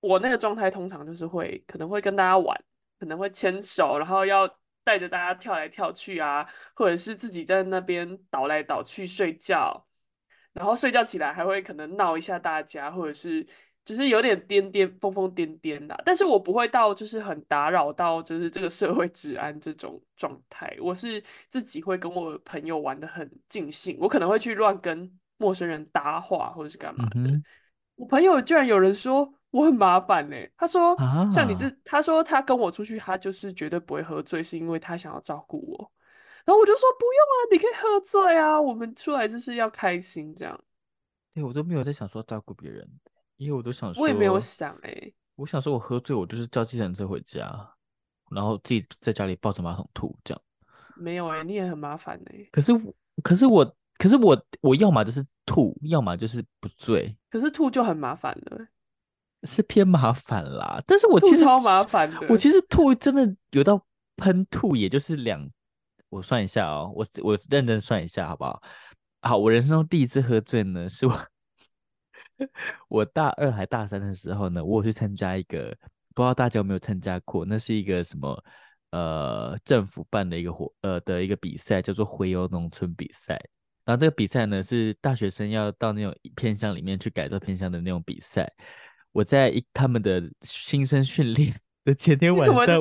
[0.00, 2.56] 我那个状态通常就是会可能会跟大家玩，
[3.00, 4.48] 可能会牵手，然后要
[4.84, 9.86] 带着大家跳来跳去啊，或者是自己在那边倒来倒去睡觉，
[10.52, 13.46] 然后睡觉起来还会可能闹一下大家，或者是。
[13.84, 20.76] 就是有点癫癫疯疯癫癫的，但是我不会到就是很打扰到就是这个社会治安这种状态。
[20.80, 27.20] 我是自己会跟我朋友玩的很尽兴，我可能会去乱跟陌生人搭话或者是干嘛的。
[27.20, 27.44] 嗯、
[27.96, 35.92] 我朋友居然有人说我很麻烦呢、欸，他说、啊、像你这，他说他跟我出去，他就是绝对不会喝醉，是因为他想要照顾我。
[36.44, 40.58] 然后我就说不用啊，你可以喝醉啊，我们出来就是要开心这样。
[41.34, 42.88] 对，我都没有在想说照顾别人。
[43.42, 47.44] 因为我都想说，我也没有想哎、欸，我想说，我喝醉，我就是叫计程车回家，
[48.30, 50.40] 然后自己在家里抱着马桶吐，这样。
[50.96, 52.48] 没有哎、欸，你也很麻烦哎、欸。
[52.52, 52.72] 可是，
[53.24, 57.16] 可是我，可是我，我要么就是吐，要么就是不醉。
[57.30, 58.68] 可是吐就很麻烦了、欸，
[59.42, 60.80] 是偏麻烦啦。
[60.86, 63.84] 但是我其实超麻烦的，我其实吐真的有到
[64.16, 65.50] 喷吐，也就是两，
[66.10, 68.62] 我算一下哦，我我认真算一下好不好？
[69.22, 71.26] 好，我人生中第一次喝醉呢，是我。
[72.88, 75.76] 我大二还大三的时候呢，我有去参加一个，
[76.14, 77.44] 不知道大家有没有参加过？
[77.44, 78.44] 那是一个什么
[78.90, 83.40] 呃政府办的一个活呃的一个比赛，叫做回游农村比赛。
[83.84, 88.48] 然后这个比赛呢是大学生要到那种偏乡里面去改造偏乡的那种比赛。
[89.10, 91.52] 我在一他们的新生训练
[91.84, 92.80] 的前天晚上，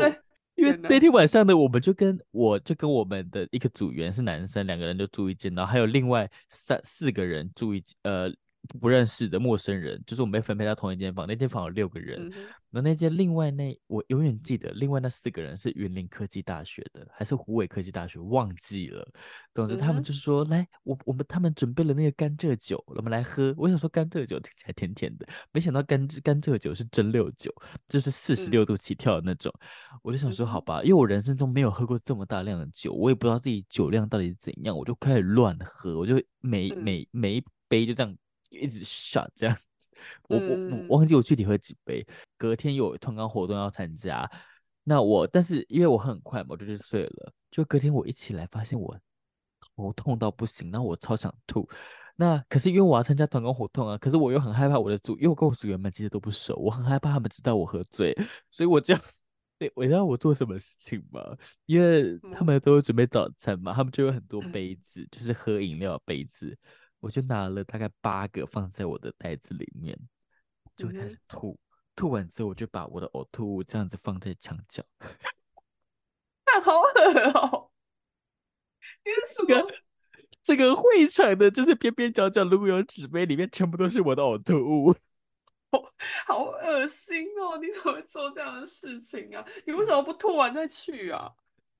[0.55, 8.31] 因为那天晚上呢，我们就跟我就跟我们的一个组员是男生，两个人就住一间，然后还有另外三四个人住一呃。
[8.79, 19.05] 不认识的陌生人，就是我们被分配到同一间房，那间房有六个人，嗯、那那间另外那我永远记得，另外那四个人是云林科技大学的，还是湖北科技大学，忘记了。
[19.53, 23.53] 总之他们就是说，嗯、来，我我们他们准备了那个甘蔗酒，我们来喝。
[23.57, 27.53] 我想说甘蔗酒听起来甜甜的，没想到甘甘蔗酒是蒸馏酒，
[27.89, 29.51] 就是四十六度起跳的那种。
[29.59, 38.15] 嗯、我就想说，好吧，因为我人生中没有喝过这么大量的酒，我也不知道自己酒量到底是怎样，我就开始乱喝，我就每、嗯、每每一杯就这样。
[38.51, 39.89] 一直 shot 这样子，
[40.27, 42.05] 我我我忘记我具体喝几杯。
[42.37, 44.29] 隔天有团康活动要参加，
[44.83, 47.33] 那我但是因为我很快嘛，我就去睡了。
[47.49, 48.97] 就隔天我一起来，发现我
[49.75, 51.67] 头痛到不行，那我超想吐。
[52.15, 58.15] 那可是因为我要参加团康活动啊，可是我又很害怕我的组，因为我跟我组员们其实都不熟，我很害怕他们知道我喝醉，
[58.51, 58.95] 所以我就
[59.57, 61.21] 对，我知道我做什么事情吗，
[61.65, 66.57] 因为他们都会准备早餐嘛，他们就有很多杯子，就是喝饮料的杯子。
[67.01, 69.99] 我就拿了大概八个放在我的袋子里面，
[70.77, 71.51] 就开始吐。
[71.51, 71.59] 嗯、
[71.95, 74.83] 吐完之后，我就把我的呕吐物这样子放在墙角。
[76.45, 77.71] 那好恶哦！
[79.35, 79.67] 这个
[80.41, 84.95] 这个会场的，就是边边角角如果有纸杯，里面全部都是我的呕吐物。
[86.27, 87.57] 好恶心哦！
[87.57, 89.45] 你怎么会做这样的事情啊？
[89.65, 91.31] 你为什么不吐完再去啊？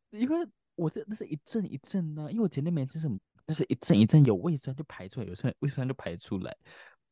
[0.09, 3.17] 因为我这那是一阵一阵呢、啊，因为我前天没吃什么。
[3.51, 6.55] 就是一阵一阵有胃酸就排出来，有时候胃酸就排出来。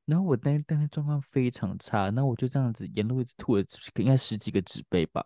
[0.05, 3.63] 然后我那当天状况非常差，那我就这样子沿路一直吐了，
[3.97, 5.23] 应该十几个纸杯吧。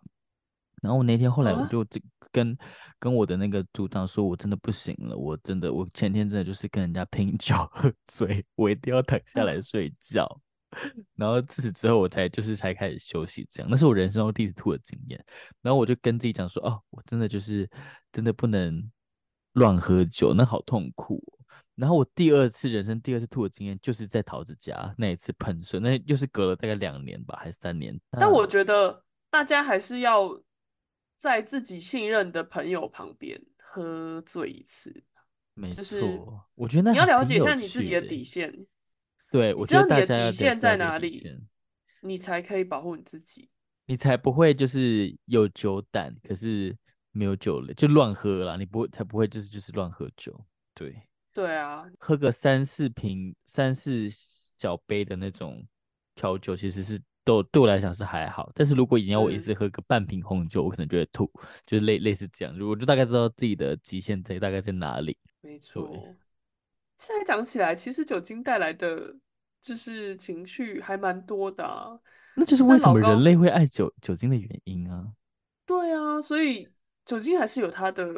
[0.82, 1.86] 然后我那天后来我就
[2.30, 2.66] 跟、啊、
[2.98, 10.24] 跟我的那个组长说，我真的不行了，我真的我前天真的就是跟人家拼酒 喝醉，我一定要躺下来睡觉。
[10.68, 10.76] 啊、
[11.14, 15.24] 然后自此之后我才就是才开始休息，这样那是我人生中第一次吐的经验。
[15.62, 17.70] 然后我就跟自己讲说，哦，我真的就是
[18.12, 18.90] 真的不能。
[19.54, 21.38] 乱喝酒，那好痛苦哦。
[21.74, 28.00] 然后我第二次人生第二次吐的经验，就是在桃子家那一次喷射，那又是隔了大概两年吧，还是三年。
[28.12, 30.30] 但我觉得大家还是要
[31.16, 35.02] 在自己信任的朋友旁边喝醉一次。
[35.54, 36.20] 没错，就是
[36.54, 38.66] 我觉得你要了解一下你自己的底线。
[39.32, 41.28] 对，我觉得大家要底线在哪里，
[42.02, 43.50] 你才可以保护你自己，
[43.86, 46.76] 你才不会就是有酒胆，可是。
[47.14, 50.38] 没有酒了就乱喝啦，你不会才不会就是就是乱喝酒，
[50.74, 50.94] 对
[51.32, 55.64] 对啊，喝个三四瓶三四小杯的那种
[56.14, 61.24] 调酒，其实是都对我来讲是还好，但是如果你要我一次喝个半瓶红酒，嗯、我可能就会吐，
[61.64, 65.16] 就是类类似这样，我就大概知道自己的极限在大概在哪里。
[65.40, 65.88] 没错，
[66.96, 69.14] 现在讲起来，其实酒精带来的
[69.60, 71.98] 就是情绪还蛮多的啊。
[72.36, 75.12] 那就是为什么人类会爱酒酒精的原因啊。
[75.66, 76.68] 对啊，所以
[77.04, 78.12] 酒精还是有它的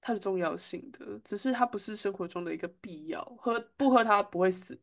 [0.00, 4.80] 它的重要性的，只是它不是生活中的一个必要，喝不喝它不会死。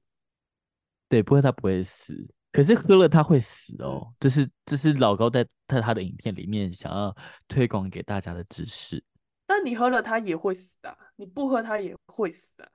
[1.07, 2.15] 对，不喝它不会死，
[2.51, 4.07] 可是喝了它会死哦。
[4.07, 7.15] 嗯、这是这是老高在在他的影片里面想要
[7.47, 9.03] 推广给大家的知识。
[9.45, 12.69] 但你喝了它也会死啊，你不喝它也会死啊。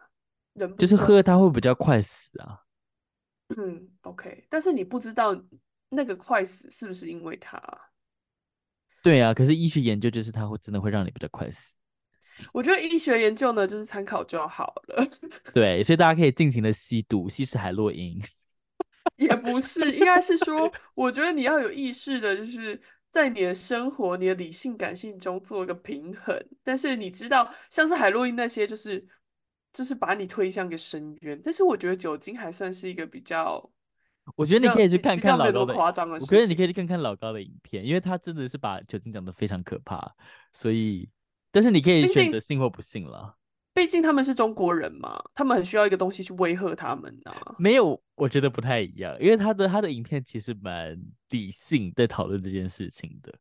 [0.54, 2.60] 人就是喝了它会比较快死啊。
[3.56, 5.36] 嗯，OK，但是你不知道
[5.88, 7.60] 那个快死是不是因为它？
[9.02, 11.74] 对啊，可是医学研究就是它会真的会让你比较快死。
[12.52, 15.06] 我觉得医学研究呢，就是参考就好了。
[15.54, 18.20] 对，所以大家可以尽情的吸毒，吸食海洛因。
[19.16, 26.38] 也不是，应该是说，我觉得你要有意识的，就是在你的生活、你的理性、感性中做一个平衡。
[26.62, 29.06] 但是你知道，像是海洛因那些，就是
[29.72, 31.40] 就是把你推向一个深渊。
[31.42, 33.70] 但是我觉得酒精还算是一个比较。
[34.36, 36.14] 我觉得你可以去看看老高的，夸张的。
[36.14, 40.14] 我觉得你可以去看看老高的影片，因为他真的是把酒精讲得非常可怕。
[40.52, 41.08] 所以，
[41.50, 43.36] 但是你可以选择信或不信了。
[43.72, 47.54] 毕竟他们是中国人嘛，他们很需要一个东西去威吓他们啊。
[47.58, 53.32] 没有，我觉得不太一样，因为他的他的影片其实蛮理性，在讨论这件事情的。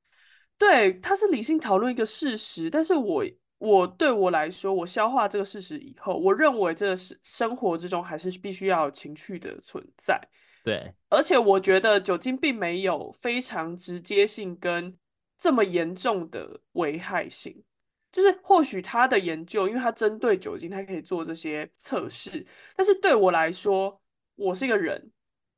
[0.57, 3.25] 对，他是理性讨论一个事实，但是我
[3.57, 10.21] 我对我来说，我消化这个事实以后，我认为这个是生活之中还是必须要有情趣的存在。
[10.63, 14.97] 对，而且我觉得酒精并没有非常直接性跟
[15.37, 17.63] 这么严重的危害性。
[18.11, 22.43] 就是或许他的研究，因为他针对酒精，他可以做这些测试。
[22.75, 24.01] 但是对我来说，
[24.33, 25.11] 我是一个人，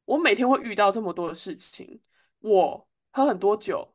[0.04, 2.02] 我每天会遇到这么多的事情，
[2.42, 3.88] 我喝很多酒，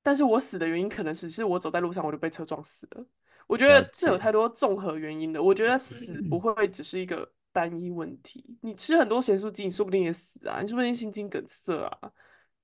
[0.00, 3.04] 但是我死的原因可能只是我走在路上我就被车撞死了。
[3.48, 5.42] 我觉得这有太多综合原因的。
[5.42, 8.44] 我觉得死不会只是一个单一问题。
[8.62, 12.10] 你吃很多咸酥鸡，你说不定也死啊，你说不定心肌梗塞啊。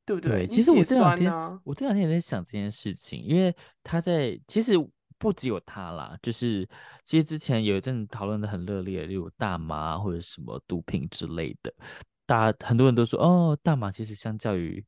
[0.06, 0.46] 对不对？
[0.46, 4.74] 对，其实我这两天，啊、我这两天也在想这件事情，因为他在其实。
[5.16, 6.68] 不只有他啦，就是
[7.04, 11.72] 其实之前有一阵讨论的很热烈，例如大麻或者什么毒品之类的，
[12.26, 14.84] 大家很多人都说，哦，大麻其实相较于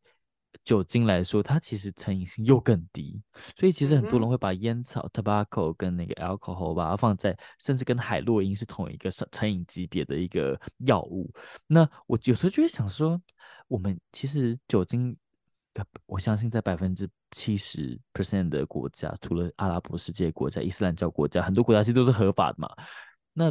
[0.64, 3.22] 酒精来说，它其实成瘾性又更低，
[3.56, 11.32] 所以其实很多人会把烟草 tobacco 跟那个 alcohol 把它放在，甚至跟海洛因是同一个成瘾级别的一个药物。
[11.66, 13.20] 那我有时候就会想说，
[13.68, 15.16] 我们其实酒精。
[16.06, 22.66] 我相信在百分之七十 percent 的国家，除了阿拉伯世界国家、伊斯兰教国家，很多国家其实都是合法的嘛。
[23.34, 23.50] 那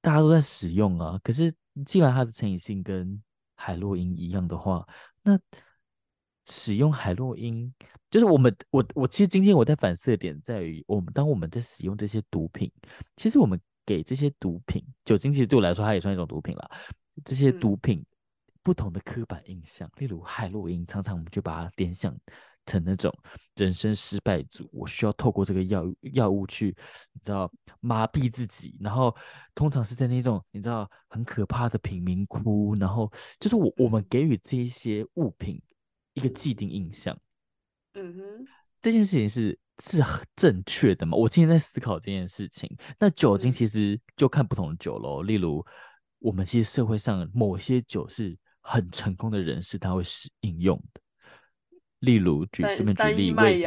[0.00, 1.18] 大家都在使用啊。
[1.20, 1.52] 可是
[1.84, 3.20] 既然它的成瘾性跟
[3.56, 4.86] 海洛因一样的话，
[5.20, 5.36] 那
[6.46, 7.72] 使用海洛因，
[8.10, 12.70] 就是我们我我其实今天我在反思的点在于，我们当我们在使用这些毒品，
[13.16, 16.70] 其实我们给这些毒品，酒精其实对我来说它也算一种毒品了。
[17.24, 17.98] 这些毒品。
[17.98, 18.06] 嗯
[18.64, 22.16] 不同的刻板印象，例如海洛因，常常我们就把它联想
[22.64, 23.14] 成那种
[23.56, 26.74] 人生失败组，我需要透过这个药药物去，
[27.12, 29.14] 你知道麻痹自己，然后
[29.54, 35.60] 通常是在那种你知道很可怕的贫民窟，然后就是我我们给予这一些物品
[36.14, 37.16] 一个既定印象，
[37.92, 38.46] 嗯哼，
[38.80, 41.16] 这件事情是是很正确的吗？
[41.16, 42.74] 我今天在思考这件事情。
[42.98, 45.64] 那酒精其实就看不同的酒喽，例如
[46.18, 48.36] 我们其实社会上某些酒是。
[48.66, 51.00] 很成功的人士他会使应用的，
[51.98, 53.62] 例如举这边举例，威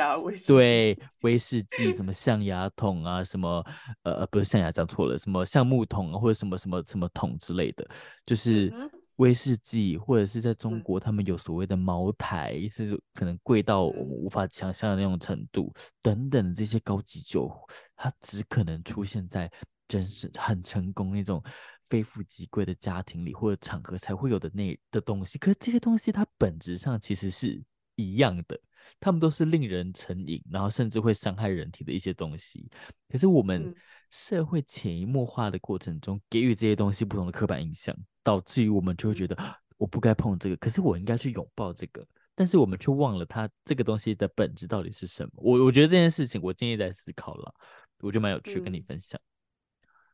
[0.48, 3.64] 对威士忌什么象牙桶啊，什么
[4.02, 7.88] 呃不是象牙讲错了，什么橡木桶啊，或者什么什么什么桶之类的，
[8.26, 8.74] 就是
[9.18, 17.52] 威士忌，或者是在中国他们有所谓的茅台，是可能贵到我们无法想象的那种程度，等等这些高级酒，
[17.96, 19.52] 它只可能出现在
[19.88, 21.44] 真实很成功那种。
[21.90, 27.64] 非富即贵的家庭里或者场合才会有的那的东西，可是这些东西它本质上其实是
[27.96, 28.60] 一样的，
[29.00, 32.70] 它们都是令人成瘾，然后甚至会伤害人体的一些东西。
[33.08, 33.74] 可是我们
[34.10, 39.38] 社会潜移默化的过程中，给予这些东西不同的刻板印象，导致于我们就会觉得
[39.78, 45.32] 我不该碰这个，可是我应该去拥抱这个，但是我们却忘了它这个东西的本质到底是什么。
[45.36, 47.54] 我我觉得这件事情我建议在思考了，
[48.00, 49.20] 我觉得蛮有趣，跟你分享。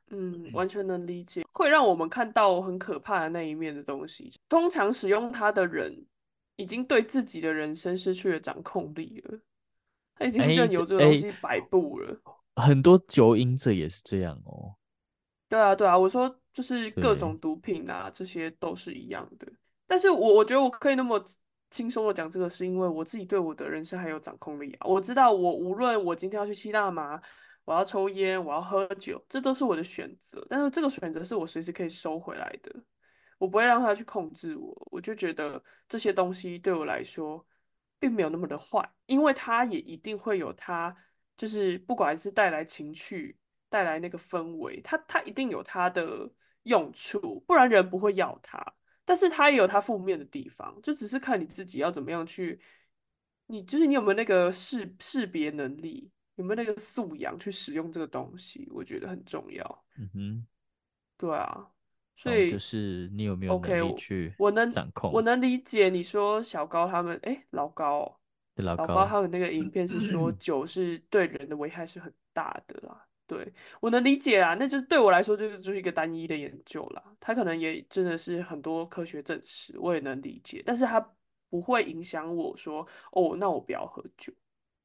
[0.10, 4.32] 嗯，完全能理解，会让我们看到很可怕的那一面的东西。
[4.50, 6.06] 通常使用它的人，
[6.58, 9.40] 已经对自己的人生失去了掌控力了，
[10.16, 12.20] 他已经任由这个东西摆布了。
[12.56, 14.76] 很多酒瘾者也是这样哦。
[15.50, 19.48] 对啊，对啊，我说就是各种毒品啊，这些都是一样的。
[19.88, 21.24] 但是我我觉得我可以那么
[21.70, 24.88] 轻松的讲这个，是因为我自己对我的人生还有掌控力啊。
[24.88, 27.22] 我知道我无论我今天要去吸大麻。
[27.66, 30.46] 我要抽烟，我要喝酒，这都是我的选择。
[30.50, 32.70] 但是这个选择是我随时可以收回来的，
[33.38, 34.76] 我不会让他去控制我。
[34.92, 37.46] 我就觉得这些东西对我来说
[38.00, 40.94] 并没有那么的坏，因为他也一定会有它，
[41.36, 43.38] 就是不管是带来情趣、
[43.70, 46.30] 带来那个氛围，它它一定有它的
[46.64, 48.64] 用处，不然人不会要它。
[49.06, 52.62] 但是它也有它负面的地方，就只是看你自己要怎么样去，
[53.48, 59.86] 你就是你有没有那个识识别能力，有没有那个素养去使用这个东西，我觉得很重要。
[59.98, 60.48] 嗯哼，
[61.18, 61.68] 对啊，
[62.16, 65.12] 所以、哦、就是你有没有能力去我能掌控？
[65.12, 68.16] 我能理解你说小高他们，哎，老高、哦，
[68.56, 73.06] 老高，老高他们那个影片是说酒是对人的危害是很大的啦。
[73.26, 77.02] 对，我能理解啊，那就是对我来说，就是就是一个单一的研究啦。
[77.20, 81.00] 他可能也真的是很多科学证实，我也能理解，但是他
[81.50, 84.32] 不会影响我说，哦，那我不要喝酒，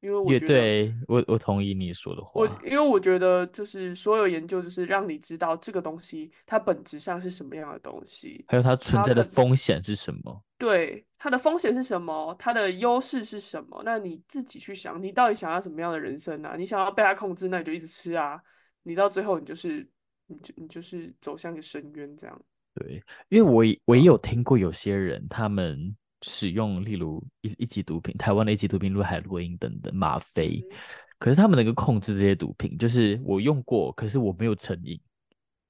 [0.00, 2.30] 因为我觉得，对，我我同意你说的话。
[2.34, 10.44] 我因为我觉得，就是所有研究，就是让你知道这个东西它本质上是什么样的东西，还有它存在的风险是什么。
[10.56, 12.34] 对，它的风险是什么？
[12.38, 13.82] 它的优势是什么？
[13.84, 16.54] 那你自己去想，你到底想要什么样的人生啊？
[16.56, 18.40] 你想要被它控制，那你就一直吃啊！
[18.84, 19.88] 你到最后，你就是，
[20.26, 22.40] 你就你就是走向一个深渊这样。
[22.74, 30.76] 对，因为我我也有听过有些人，他们使用例如一一级毒品，台湾的一级毒品，如海洛因等等吗啡，嗯、
[31.18, 35.00] 可是他们能够控制这些毒品，就是我用过，可是我没有成瘾，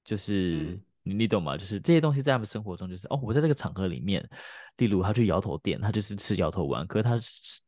[0.03, 0.57] 就是。
[0.61, 1.57] 嗯你你懂吗？
[1.57, 4.21] 就是这些东西在他们生活中，就是哦，我在这个场合里面，
[4.77, 7.17] 例如他去摇头店，他就是吃摇头丸，可是他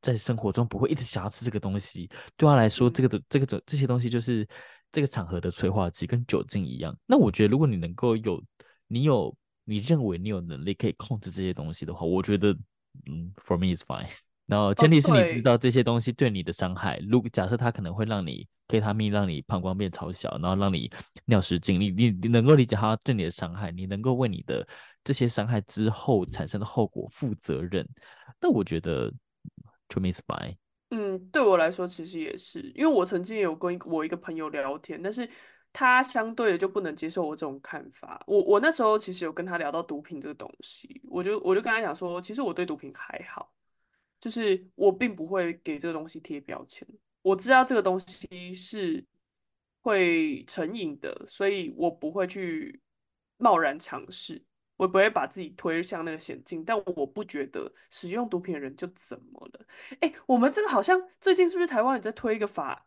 [0.01, 2.07] 在生活中不会一直想要吃这个东西。
[2.35, 4.47] 对他来说，这个的这个的这些东西就是
[4.91, 6.95] 这个场合的催化剂，跟酒精一样。
[7.07, 8.43] 那我觉得，如果你能够有，
[8.85, 12.55] 你有你认为你有能力可以控制这些东西的话，我觉得，
[13.07, 14.07] 嗯，for me is fine。
[14.47, 16.99] 然后前提是你知道这些东西对你的伤害。
[17.07, 20.91] 如果假设它可能会让你 K 他命，让你膀胱变超小，然后让你
[21.25, 24.67] 尿失禁，你你你能够理解它对你的伤害，你能够为你的
[25.05, 27.87] 这些伤害之后产生的后果负责任，
[28.41, 29.09] 那我觉得
[29.87, 30.55] to me is fine。
[30.89, 35.29] 嗯，对我来说其实也是，因为我曾经有跟我一个朋友聊天，但是
[35.73, 38.23] 他相对的就不能接受我这种看法。
[38.27, 43.53] 我我那时候其实有跟他聊到毒品这个东西，我就我就跟他讲说，其实我对毒品还好。
[44.19, 46.87] 就是我并不会给这个东西贴标签，
[47.23, 49.03] 我知道这个东西是
[49.81, 52.79] 会成瘾的，所以我不会去
[53.37, 54.39] 贸然尝试，
[54.77, 56.63] 我不会把自己推向那个险境。
[56.63, 59.65] 但我不觉得使用毒品的人就怎么了？
[60.01, 62.85] 哎，我们这个好像最近是不是台湾也在推一个法？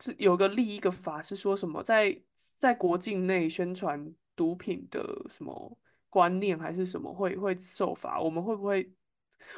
[0.00, 2.16] 是有个立一个法是说什么在
[2.56, 5.78] 在国境内宣传毒品的什么
[6.08, 8.20] 观念还是什么会会受罚？
[8.20, 8.90] 我们会不会？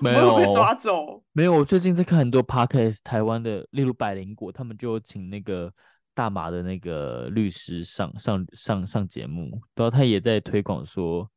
[0.00, 1.52] 没有被抓走， 没有。
[1.52, 5.72] 我最近在看很多 podcast，台湾的，例如百灵果，他们就请那个
[6.14, 11.28] 大麻的那个律师上上上上节目，然后他也在推广说，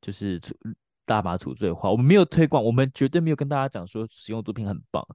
[0.00, 0.40] 就是
[1.06, 1.88] 大麻除罪化。
[1.88, 5.06] 我们没有推广，我们绝对没有跟大家讲说使用毒品很棒，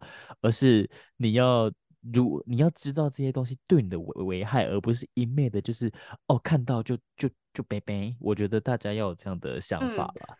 [0.41, 1.69] 而是你要
[2.13, 5.91] 如你要知道这些东西对你的危危害，而不是一昧的，就是
[6.27, 8.15] 哦看到就就就拜拜。
[8.19, 10.13] 我觉得大家要有这样的想法吧。
[10.29, 10.35] 嗯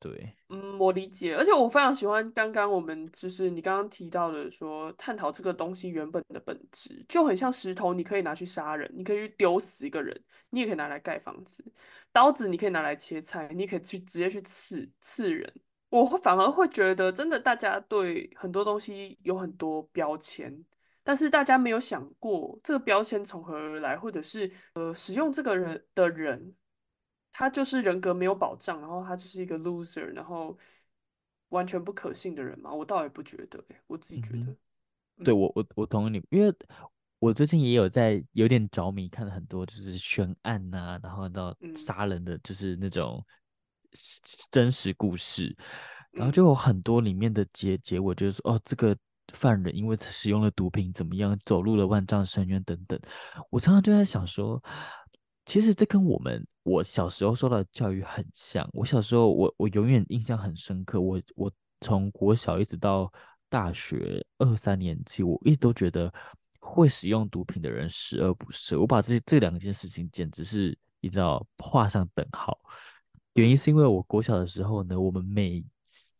[0.00, 10.16] 对，嗯，我理解，而且我非常喜欢刚刚我们就是你刚刚提到的说，探讨这个东西原本的本质，就很像石头，你可以拿去杀人，你可以去丢死一个人，
[10.50, 11.64] 你也可以拿来盖房子；
[12.12, 15.52] 刀子你可以拿来切菜，你可以去直接去刺刺人。
[15.90, 20.64] 我反而会觉得，真的大家对很多东西有很多标签，
[21.08, 26.54] 但是大家没有想过这个标签从何而来，或者是呃，使用这个人的人。
[27.32, 30.58] 他就是人格没有保障，然后他就是一个 loser，然后
[31.48, 32.70] 完全不可信的人嘛？
[32.70, 34.38] 我倒也不觉得，我自己觉得。
[35.16, 36.54] 嗯、对我，我我同意你，因为
[37.18, 43.24] 我最近也有在有点着迷，看了很多就是悬案呐、啊，然后到杀人的就是那种
[44.50, 45.56] 真实故事，
[46.10, 48.96] 然后就有很多里面的结结尾就是说，哦，这个
[49.32, 52.98] 犯人因为使用了毒品怎么样，走入了万丈深渊等等。
[53.50, 54.62] 我常常就在想说。
[55.46, 58.68] 其实这跟我们我小时候受到的教育很像。
[58.74, 61.00] 我小时候，我我永远印象很深刻。
[61.00, 61.50] 我我
[61.80, 63.10] 从国小一直到
[63.48, 66.12] 大学二三年级，我一直都觉得
[66.60, 68.78] 会使用毒品的人十恶不赦。
[68.78, 72.54] 我把这这两件事情简直是你知道画上等号。
[73.32, 75.64] 原因是因为我国小的时候呢，我们每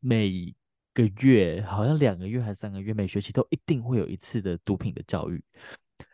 [0.01, 0.55] 每
[1.03, 5.43] 个月好像两个月还是三个月，每学期都一定会有一次的毒品的教育。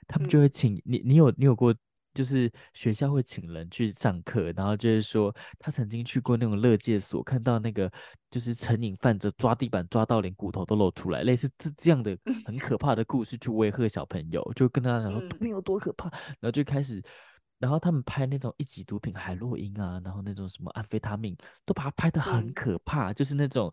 [0.06, 1.74] 他们就会请你，你有你有过。
[2.14, 7.90] 就是学校会请人去上课，然后就是说他曾经去过那种乐戒所，看到那个
[8.30, 12.16] 就是成瘾犯者抓地板抓到连骨头都露出来，类似这这样的
[12.46, 17.02] 很可怕的故事去威吓小朋友，就跟他讲说毒品有多可怕，然后就开始，
[17.58, 23.72] 然后他们拍那种一级毒品海洛因啊，然后那种什么安非他命，都把它拍得很可怕，就是那种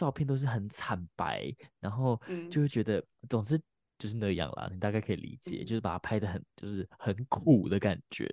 [0.00, 2.18] 照片都是很惨白，然后
[2.50, 3.60] 就会觉得总之。
[4.02, 8.26] 就是那样啦，你大概可以理解，嗯、就是把它拍的很，就是很苦的感觉。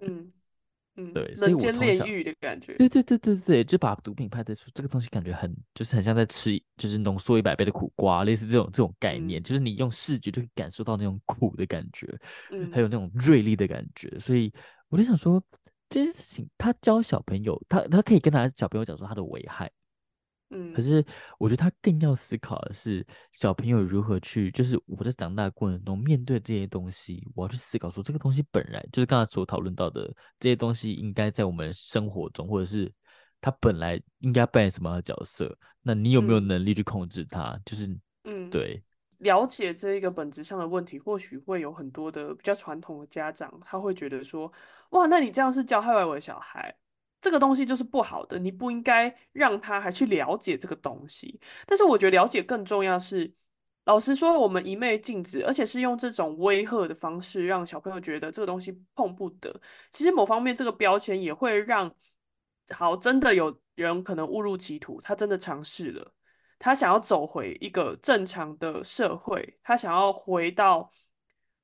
[0.00, 0.32] 嗯
[0.96, 2.74] 嗯，对，所以我从小人间炼狱的感觉。
[2.78, 12.08] 对对对对对，就把毒品拍的出这个东西，感觉很，就是很像在吃，就是浓缩一百倍的苦瓜，类似这种这种概念，嗯、就是你用视觉就可以感受到那种苦的感觉，
[12.50, 14.18] 嗯，还有那种锐利的感觉。
[14.18, 14.50] 所以
[14.88, 15.38] 我就想说，
[15.90, 19.70] 这件事情，他教小朋友，他他可以跟他小朋友讲说他的危害。
[20.74, 21.04] 可是
[21.38, 32.92] 我觉得他更要思考的是小朋友如何去，就是我在长大的过程中面对这些东西，我要去思考说这个东西本来就是刚才所讨论到的这些东西应该在我们生活中，或者是
[33.40, 35.56] 他本来应该扮演什么样的角色？
[35.82, 37.58] 那你有没有能力去控制他？
[37.64, 37.86] 就是
[38.24, 38.82] 嗯，对，
[39.18, 44.50] 了解这一个本质上的问题，或许会有很多的比较传统的家长，他会觉得说，
[44.90, 46.74] 哇，那你这样是教坏我的小孩。
[47.24, 51.40] 这个东西就是不好的，你不应该让他还去了解这个东西。
[51.66, 53.32] 但是我觉得了解更重要是，
[53.86, 59.58] 老实说，我们一昧禁止，而且是用这种威吓的方式，让小朋友觉得这个东西碰不得。
[59.90, 61.90] 其实某方面，这个标签也会让，
[62.68, 66.14] 好，真的有人可能误入歧途，他真的尝试了，
[66.58, 70.92] 他想要走回一个正常的社会，他想要回到，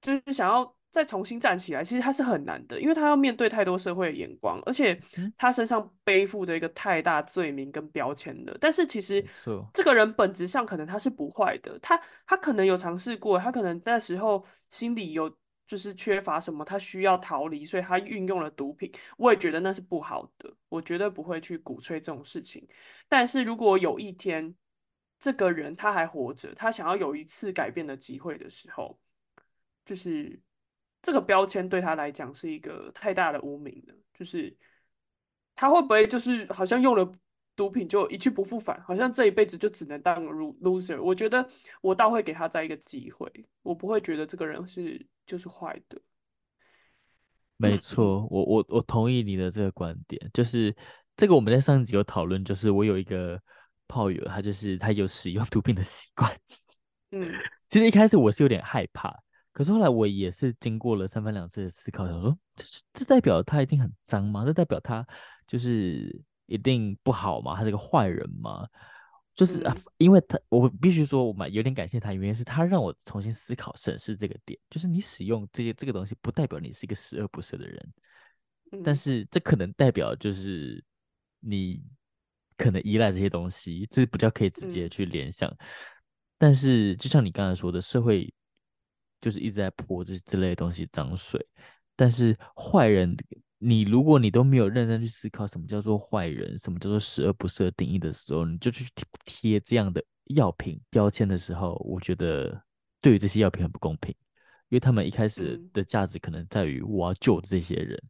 [0.00, 0.74] 就是想要。
[0.90, 5.00] 再重新站起来，其实他是很难的，因为他要面对太多社会的眼光，而且
[5.36, 8.58] 他身上背负着一个太大罪名跟标签的。
[8.60, 9.24] 但是其实
[9.72, 15.32] 这个人本质上可能他是不坏的，他他可能有尝试过，他可能那时候心里有
[15.64, 18.90] 就是缺乏什么，他需要逃离，所以他运用了毒品。
[19.16, 22.66] 我也觉得那是不好的，我绝对不会去鼓吹这种事情。
[23.08, 24.52] 但是如果有一天
[25.20, 28.98] 这个人他还活着，他想要有一次改变的机会的时候，
[29.84, 30.36] 就是。
[31.02, 34.56] 这个标签对他来讲是一个太大的污名了，就是
[35.54, 37.10] 他会不会就是好像用了
[37.56, 41.00] 毒品就一去不复返，好像这一辈子就只能当 loser？
[41.00, 41.46] 我觉得
[41.82, 43.30] 我倒会给他再一个机会，
[43.62, 46.00] 我不会觉得这个人是就是坏的。
[47.56, 50.74] 没错，我我我同意你的这个观点，就是
[51.16, 53.38] 这个我们在上一集有讨论，就是我有一个
[53.86, 56.30] 炮友，他就是他有使用毒品的习惯。
[57.10, 57.30] 嗯，
[57.68, 59.14] 其实一开始我是有点害怕。
[59.60, 64.42] 可是后来我也是经过了三番两次的思考，想说，这是这代表他一定很脏吗？
[64.42, 65.06] 这代表他
[65.46, 67.54] 就是一定不好吗？
[67.54, 68.66] 他是个坏人吗？
[69.34, 77.92] 就是、啊、因为他，我必须说，我蛮有点感谢他，原因是他让我重新思考审视这个点，就是你使用这些这个东西，不代表你是一个十恶不赦的人，
[78.72, 80.82] 嗯、但是这可能代表就是
[81.38, 81.82] 你
[82.56, 85.50] 可能依赖这些东西，这是比较可以直接去联想。
[85.50, 85.58] 嗯、
[86.38, 88.32] 但是就像你刚才说的，社会。
[89.20, 91.44] 就是一直在泼这之类的东西脏水，
[91.94, 93.14] 但是坏人，
[93.58, 98.86] 你如果你都没有认真去思考什么叫做坏人，什么叫做十恶不赦定义的时候，你就去
[99.26, 100.02] 贴这样的
[100.34, 102.62] 药品标签的时候，我觉得
[103.02, 104.14] 对于这些药品很不公平，
[104.70, 108.02] 因为他们一开始的价值可能在于我要救的这些人，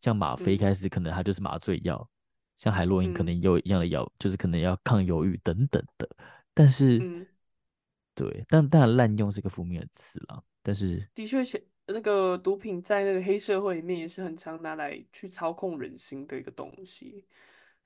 [0.00, 2.08] 像吗啡一开始可能它就是麻醉药，
[2.56, 6.08] 像海洛因可能也有一样的药，就是可能要抗忧郁等等的，
[6.52, 7.26] 但是。
[8.20, 10.44] 对，但当然滥用是个负面的词了。
[10.62, 11.38] 但是的确，
[11.86, 17.24] 那个毒品在那个黑社会里面也是很常拿来去操控人心的一个东西。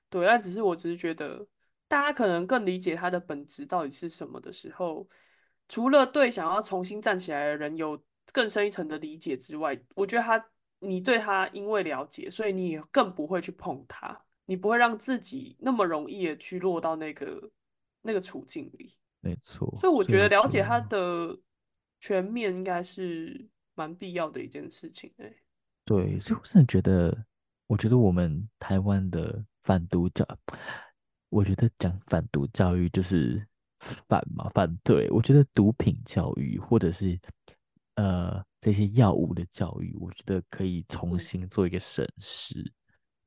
[0.09, 1.47] 对，但只是我只是觉得，
[1.87, 5.07] 大家可能更理解它的本质到底是什么的时候，
[5.69, 7.97] 除了对想要重新站起来的人有
[8.33, 17.49] 更深一层的理解之外，我觉得他，你对他因为了解，所以你也更不会去碰它，你不会让自己那么容易的去落到那个
[18.01, 18.97] 那个处境里。
[19.25, 21.35] 没错，所以我觉得了解它的
[21.99, 25.11] 全面应该是蛮必要的一件事情。
[25.17, 25.33] 哎，
[25.83, 27.25] 对，所以我真的觉得，
[27.65, 30.23] 我觉得我们台湾的反毒教，
[31.29, 33.43] 我觉得讲反毒教育就是
[33.79, 35.09] 反嘛，反对。
[35.09, 37.19] 我觉得毒品教育或者是
[37.95, 42.61] 呃这些药物的教育，我觉得可以重新做一个审视。
[42.61, 42.71] 嗯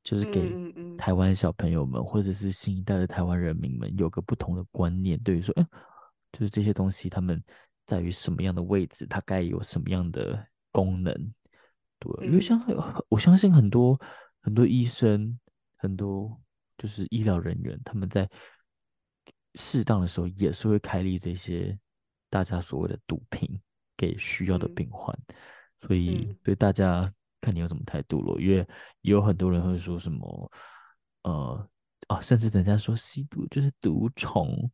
[0.05, 0.51] 就是给
[0.97, 5.67] 台湾小朋友们，或者是新一代的台湾人民们，有个不同的观念，对于说，嗯，
[6.33, 7.43] 就是这些东西，他们
[7.87, 11.15] 在于什么样的位置，它该有什么样的功能，
[11.99, 12.63] 对，因为像
[13.09, 13.99] 我相信很多
[14.41, 15.39] 很多医生，
[15.77, 16.39] 很多
[16.77, 18.29] 就是医疗人员，他们在
[19.55, 21.77] 适当的时候也是会开立这些
[22.31, 23.61] 大家所谓的毒品
[23.97, 25.19] 给需要的病患，
[25.81, 26.37] 所以嗯。
[26.45, 28.57] 对大家看你有什么态度了，因为
[29.01, 30.53] 也有很多人会说什么，
[31.23, 31.69] 呃，
[32.09, 34.71] 啊，甚至人家说吸毒就是毒虫，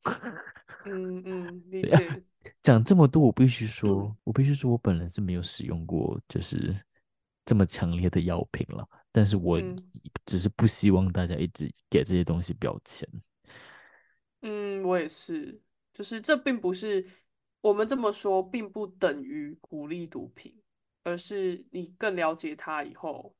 [0.86, 2.22] 嗯嗯，理解。
[2.62, 6.74] 讲这么多，我必须说，我必须说我本人是没有使用过就是
[7.44, 9.76] 这么强烈的药品了，但是我嗯
[10.26, 13.08] 只是不希望大家一直给这些东西标签。
[14.42, 15.58] 嗯，我也是，
[15.94, 17.06] 就是这并不是
[17.62, 20.54] 我们这么说，并不等于鼓励毒品，
[21.02, 23.34] 而是你更了解它以后，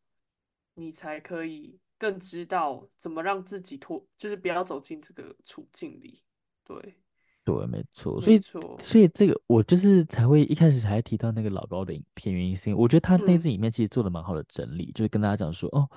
[0.72, 6.22] 你才可以更知道怎么让自己脱，就是不要走进这个处境里。
[6.64, 6.97] 对，
[7.45, 8.40] 对，没错，所以
[8.78, 15.88] 所以这个我就是才会一开始才提到那个老高的影片，原因是因为我觉得他那支影片其实做的蛮好的整理，就是跟大家讲说，哦。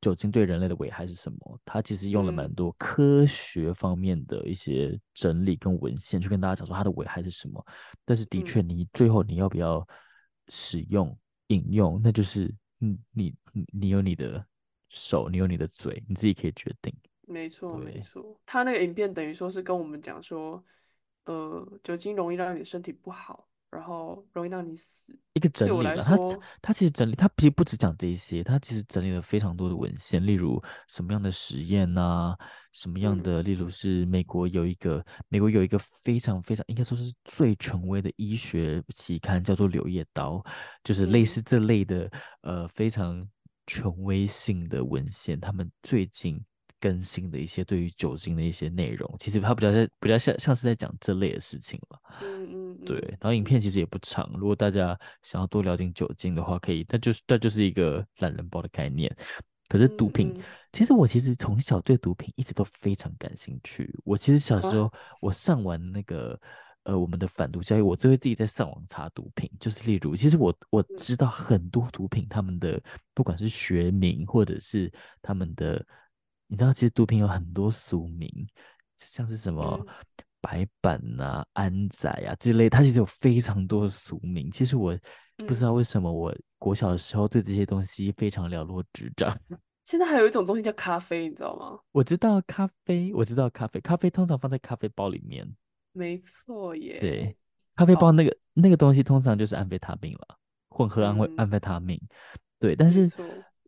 [0.00, 1.58] 酒精对人类的危害是什么？
[1.64, 7.64] 他其实用了蛮多科学方面的一些整理跟文献，去跟大家讲说它的危害是什么。
[8.04, 9.82] 但是的确，你最后你要不要
[10.48, 13.34] 使用饮用，那就是你你
[13.72, 14.44] 你有你的
[14.90, 16.94] 手，你有你的嘴，你自己可以决定。
[17.26, 18.38] 没错对没错。
[18.44, 20.62] 他那个影片等于说是跟我们讲说，
[21.24, 23.48] 呃，酒精容易让你身体不好。
[23.70, 25.18] 然后容易让你死。
[25.32, 26.16] 一个整理了，他
[26.62, 32.38] 他其实整理，他其实不只讲这一些，他其实整理了非常多的文献，例如什么样的实验啊，
[32.72, 40.34] 什么样的，嗯、例如是美国有一个美国有一个非常非常应该说是最权威的医学期刊，叫做《柳叶刀》，
[40.84, 42.04] 就是类似这类的，
[42.42, 43.28] 嗯、呃非常
[43.66, 46.40] 权威性的文献，他们最近
[46.84, 51.98] 更新的一些对于酒精的一些内容，其实它比较像比较像像是在讲这类的事情了。
[52.20, 52.84] 嗯嗯。
[52.84, 59.10] 对，然后影片其实也不长，如果大家想要多了解酒精的话，可以，那就是那就是一个懒人包的概念。
[59.66, 63.90] 可是毒品，嗯嗯、其实我其实从小对毒品一直都非常感兴趣。
[64.04, 66.38] 我其实小时候，我上完那个
[66.82, 72.78] 呃我们的反毒教育，我就会自己在上网查毒品，就是例如，其实我我知道很多毒品，他们的
[73.14, 75.82] 不管是学名或者是他们的，
[76.46, 78.28] 你知道，其实毒品有很多俗名，
[78.98, 79.78] 像是什么。
[79.86, 79.94] 嗯
[80.44, 84.50] 白板啊、安仔啊之类，它其实有非常多的俗名。
[84.50, 84.94] 其实我
[85.38, 89.34] 不知道为什么，我国小的时候对这些东西非常了如指掌。
[89.84, 91.78] 现在还有一种东西叫咖啡，你知道吗？
[91.92, 95.50] 我知道咖啡，我知道咖啡，咖啡通常放在咖啡包里面。
[95.92, 96.98] 没错耶。
[97.00, 97.34] 对，
[97.74, 100.36] 咖啡包那个那个东西通常就是安非他命了，
[100.68, 101.98] 混合安慰安非他命。
[102.58, 103.08] 对，但是。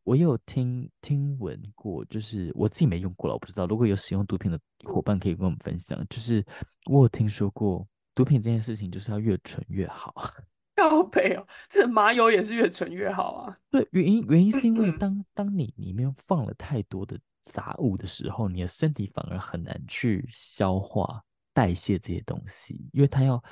[0.06, 3.66] 我有听听闻过，就是我自己没用过了，我不知道。
[3.66, 5.98] 如果有使用毒品的伙伴，可以跟我们分享。
[6.08, 6.46] 就是
[6.88, 7.84] 我有听说过，
[8.14, 10.14] 毒品这件事情就是要越纯越好。
[10.76, 13.58] 高配哦，这麻油也是越纯越好啊。
[13.68, 21.20] 对，原因原因是因为当当你里面放了太多的杂物的时候，你的身体反而很难去消化
[21.52, 23.42] 代谢这些东西，因为它要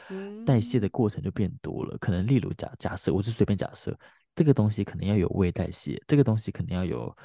[0.46, 1.98] 代谢的过程就变多了。
[1.98, 3.98] 可能例如假假设，我是随便假设。
[4.34, 7.16] 这个东西可能要有胃代谢，这个东西可能要有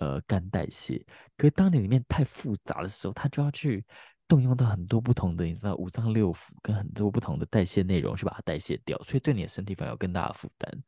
[0.00, 1.04] 呃肝代谢。
[1.36, 3.84] 可是当你里面太复杂的时候，它就要去
[4.26, 10.82] 动用到很多不同的，你知道五脏六腑跟很多不同的代谢内容去把它代谢掉，所以对你的身体反而有更大的负担。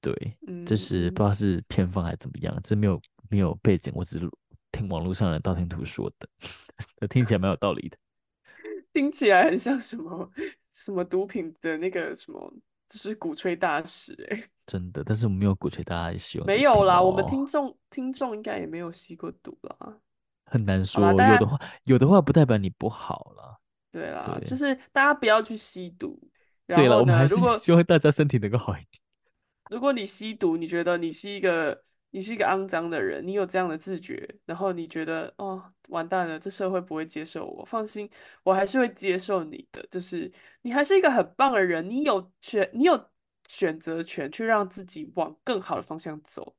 [0.00, 4.28] 对，嗯，这是不知道是偏方还是怎么样，这没有没有背景，我只是
[4.72, 6.28] 听网络上的道听途说的，
[7.08, 7.96] 听起来蛮有道理的。
[8.92, 10.30] 听起来很像什么
[10.68, 12.52] 什么毒品的那个什么。
[12.92, 16.38] 就是鼓吹大使哎、欸， 真的，但是我们没有鼓吹大家吸。
[16.40, 19.96] 没有啦，我们听众听众应该也没有吸过毒啦，
[20.44, 21.02] 很难说。
[21.06, 23.56] 有的话，有的话不代表你不好啦。
[23.90, 26.20] 对啦，对就是大家不要去吸毒。
[26.66, 29.02] 对了，我们还是希望大家身体能够好一点。
[29.70, 31.82] 如果你吸毒，你觉得你是一个。
[32.14, 37.64] 你是一个肮脏的人，你有这样的自觉，然后你觉得哦，完蛋了，这社会不会接受我。
[37.64, 38.08] 放心，
[38.42, 43.08] 我还是会接受你的，就是你还是一个很棒的人，你有权，你有
[43.48, 46.54] 选择权去让自己往更好的方向走。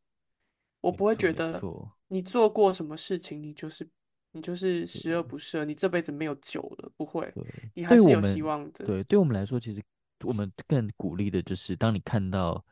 [0.81, 1.61] 我不会觉得
[2.07, 3.87] 你做过什么事情，你就是
[4.31, 7.31] 你就是十恶不赦，你这辈子没有救了，不会，
[7.75, 8.85] 你还是有希望的。
[8.85, 9.83] 对，对我们来说，其实
[10.25, 12.65] 我们更鼓励的就是，当你看到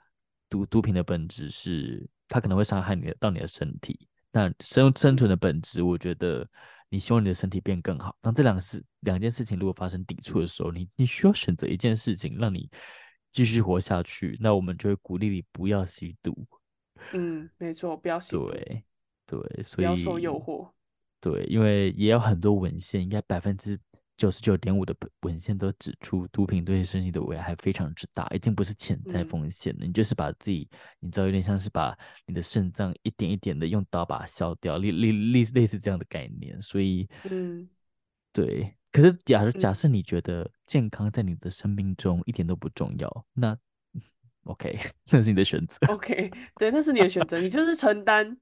[0.49, 2.09] 毒毒品的本质是。
[2.31, 6.47] 它可能会伤害你的到你的身体，那生生存的本质，我觉得
[6.87, 8.15] 你希望你的身体变更好。
[8.21, 12.69] 当这两事两件事情如果发生抵触的时候，你你需要选择一件事情让你
[13.33, 16.47] 继续活下去，那我们就会鼓励你不要吸毒。
[17.11, 18.47] 嗯，没错，不要吸毒。
[18.47, 18.83] 对
[19.27, 20.71] 对，所以不要受诱惑。
[21.19, 23.77] 对，因为也有很多文献，应该百分之。
[24.21, 29.83] 九十九点五的文献都指出，毒品对身体的危害非常之大，已经不是潜在风险了。
[29.83, 30.69] 嗯、你就是把自己，
[30.99, 31.97] 你知道，有点像是把
[32.27, 36.61] 你的肾脏一点一点的用刀把它削掉，类类类似类似这样的概念。
[36.61, 37.67] 所以，嗯，
[38.31, 38.71] 对。
[38.91, 43.57] 可是假假设你觉得健康在你的生命中一点都不重要，嗯、那
[44.43, 44.77] OK，
[45.09, 45.77] 那是你的选择。
[45.91, 48.37] OK， 对，那是你的选择，你就是承担。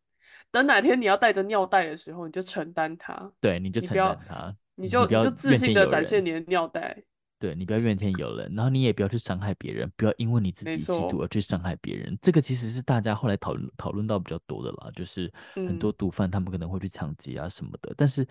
[0.51, 3.32] 等哪天你要带着尿袋的时候，你就承担它。
[3.39, 7.03] 对，你就承担它，你就你就自信的展现你的尿袋。
[7.38, 12.17] 对，你不要怨天尤人，然后你也不要去伤害别人，不要因为你自己吸毒而去伤害别人。
[12.21, 18.27] 这个其实是大家后来讨论讨论到比较多的啦，就是很多毒贩他们可能会去抢劫啊什么的，嗯、但是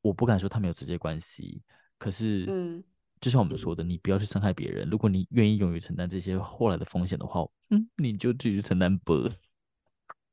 [0.00, 1.60] 我不敢说他们有直接关系。
[1.98, 2.82] 可是，嗯，
[3.20, 4.88] 就像我们说的，你不要去伤害别人。
[4.88, 9.14] 如果你愿意勇于承担这些后来的风险的话，嗯，你就继续承担吧。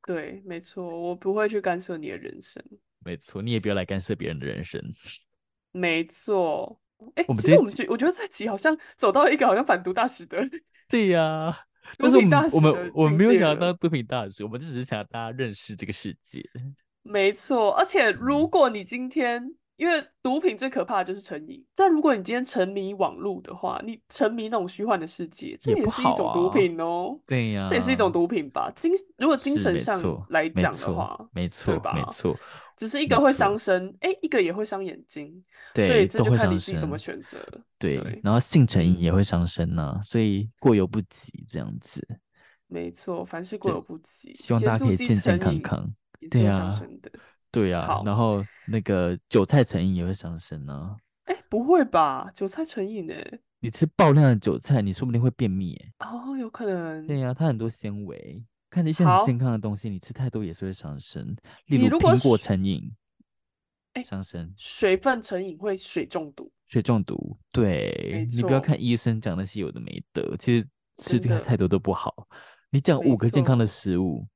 [0.06, 2.64] 对，没错，我不会去干涉你的人生。
[3.00, 4.80] 没错，你也不要来干涉别人的人生。
[5.76, 6.80] 没错，
[7.14, 10.38] 哎，其实我们觉我觉得这集好像走到一个好像反毒大使的。
[10.88, 11.58] 对呀、啊，
[11.98, 16.42] 但是我们我们我们没有想要当毒品大使，我们就只是想要大家认识这个世界。
[17.02, 19.54] 没错，而且如果你今天。
[19.76, 27.18] 因为毒品最可怕的就是成瘾，但如果你今天沉迷网络的话，你沉迷那种虚幻的世界，这也是一种毒品哦。
[27.26, 28.72] 对呀，这也是一种毒品吧？
[28.74, 30.00] 精如果精神上
[30.30, 31.92] 来讲的话，没错，对吧？
[31.94, 32.34] 没错，
[32.74, 37.38] 只是一个会伤身，哎，一个也会伤眼睛，所以这就看你自己怎么选择。
[37.78, 42.02] 对，然后性成瘾也会伤身呢，所以过犹不及这样子。
[42.66, 45.94] 没错，凡事过犹不及，希望大家可以健健康康。
[46.30, 46.70] 对呀。
[47.56, 50.94] 对呀、啊，然后那个韭菜成瘾也会伤身呢。
[51.24, 52.30] 哎，不会吧？
[52.34, 53.14] 韭菜成瘾呢？
[53.60, 56.06] 你吃爆量的韭菜，你说不定会便秘哎。
[56.06, 57.06] 哦，有可能。
[57.06, 61.34] 对呀、啊，它很多纤维，看一些很健康的东西，你吃太多也是会伤身。
[61.64, 62.94] 例如苹果成瘾，
[63.94, 64.52] 哎，伤身。
[64.54, 66.52] 水分成瘾会水中毒。
[66.66, 72.28] 水中毒，对，你不要看医生讲那些有的没的，其实吃这个太多都不好。
[72.68, 74.26] 你讲五个健康的食物，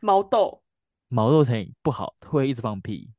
[0.00, 0.62] 毛豆。
[1.08, 3.10] 毛豆成瘾不好，会一直放屁。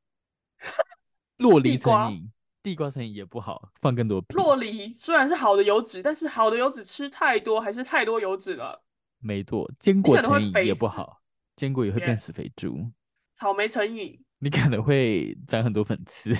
[1.38, 2.30] 洛梨成瘾，
[2.62, 4.36] 地瓜成瘾也不好，放更多屁。
[4.36, 8.84] 洛梨虽然是好的油脂，但是好的油脂吃太多还是太多油脂了。
[9.18, 11.20] 没错，坚果成瘾也不好，
[11.56, 12.76] 坚果也会变死肥猪。
[12.76, 12.92] Yeah.
[13.34, 16.32] 草莓成瘾，你可能会长很多粉刺。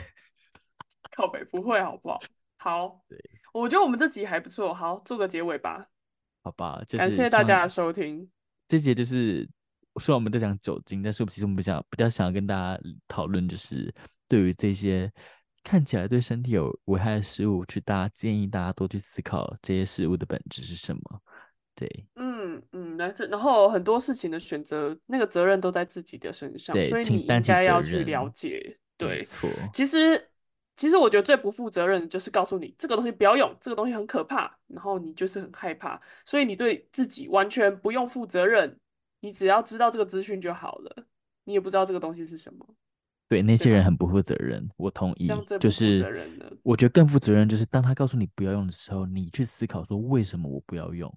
[1.17, 2.19] 靠北不会好不好？
[2.59, 3.19] 好，对
[3.53, 5.87] 我觉得我们这集还不错，好，做个结尾吧。
[6.43, 8.31] 好吧，就是、感谢大家的收听。
[8.69, 9.49] 这节就是。
[9.99, 13.93] 虽然我们在讲酒精，但是其实我们比较比较想要跟大家讨论，就是
[14.29, 15.11] 对于这些
[15.65, 21.03] 看起来对身体有危害的食物，去大家建议大家多去思考这些食物的本质是什么。
[21.75, 28.79] 对，嗯嗯，然后然后很多事情的选择，那个责任都在自己的身上，所以你应该要去了解。
[28.99, 29.49] 对，没错。
[29.73, 30.29] 其实
[30.77, 38.79] 其实我觉得最不负责任的就是告诉你这个东西不要用，这个东西很可怕，然后你就是很害怕，所以你对自己完全不用负责任。
[39.21, 41.05] 你只要知道这个资讯就好了，
[41.45, 42.67] 你也不知道这个东西是什么。
[43.29, 45.31] 对，那些人很不负责任，我同意。
[45.61, 46.05] 就是
[46.65, 51.09] 我觉得更负责任就是当他告诉你不要用的时候，你去思考说为什么我不要用，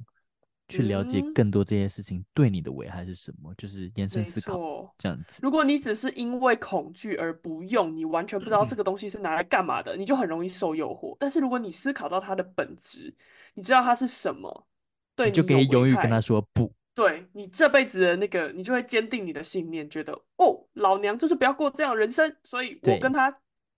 [0.68, 5.40] 去了解更多这些事情对你的危害是什么，嗯、就是延伸思考这样子。
[5.42, 11.18] 如果你只是因为恐惧而不用，你完全不知道这个东西是拿来干嘛的，你就很容易受诱惑。
[11.20, 13.12] 但是如果你思考到它的本质，
[13.56, 14.68] 你知道它是什么，
[15.16, 16.72] 对，你就可以勇于跟他说不。
[16.96, 23.32] 对你这辈子的那个，你就会坚定你的信念，觉得哦，老娘就是不要过这样的人生，所以我跟他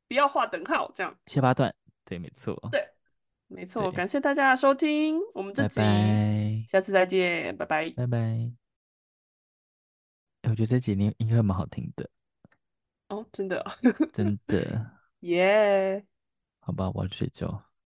[0.07, 2.89] 不要划等号，这样切八段，对，没错，对，
[3.47, 8.51] 没错，对感谢大家的收听，我们这集拜拜下次再见，拜拜，拜拜。
[10.43, 12.09] 我觉得这几年应该蛮好听的，
[13.07, 13.65] 哦，真的，
[14.13, 14.91] 真的，
[15.21, 16.05] 耶.
[16.59, 17.63] 好吧，我要去睡觉。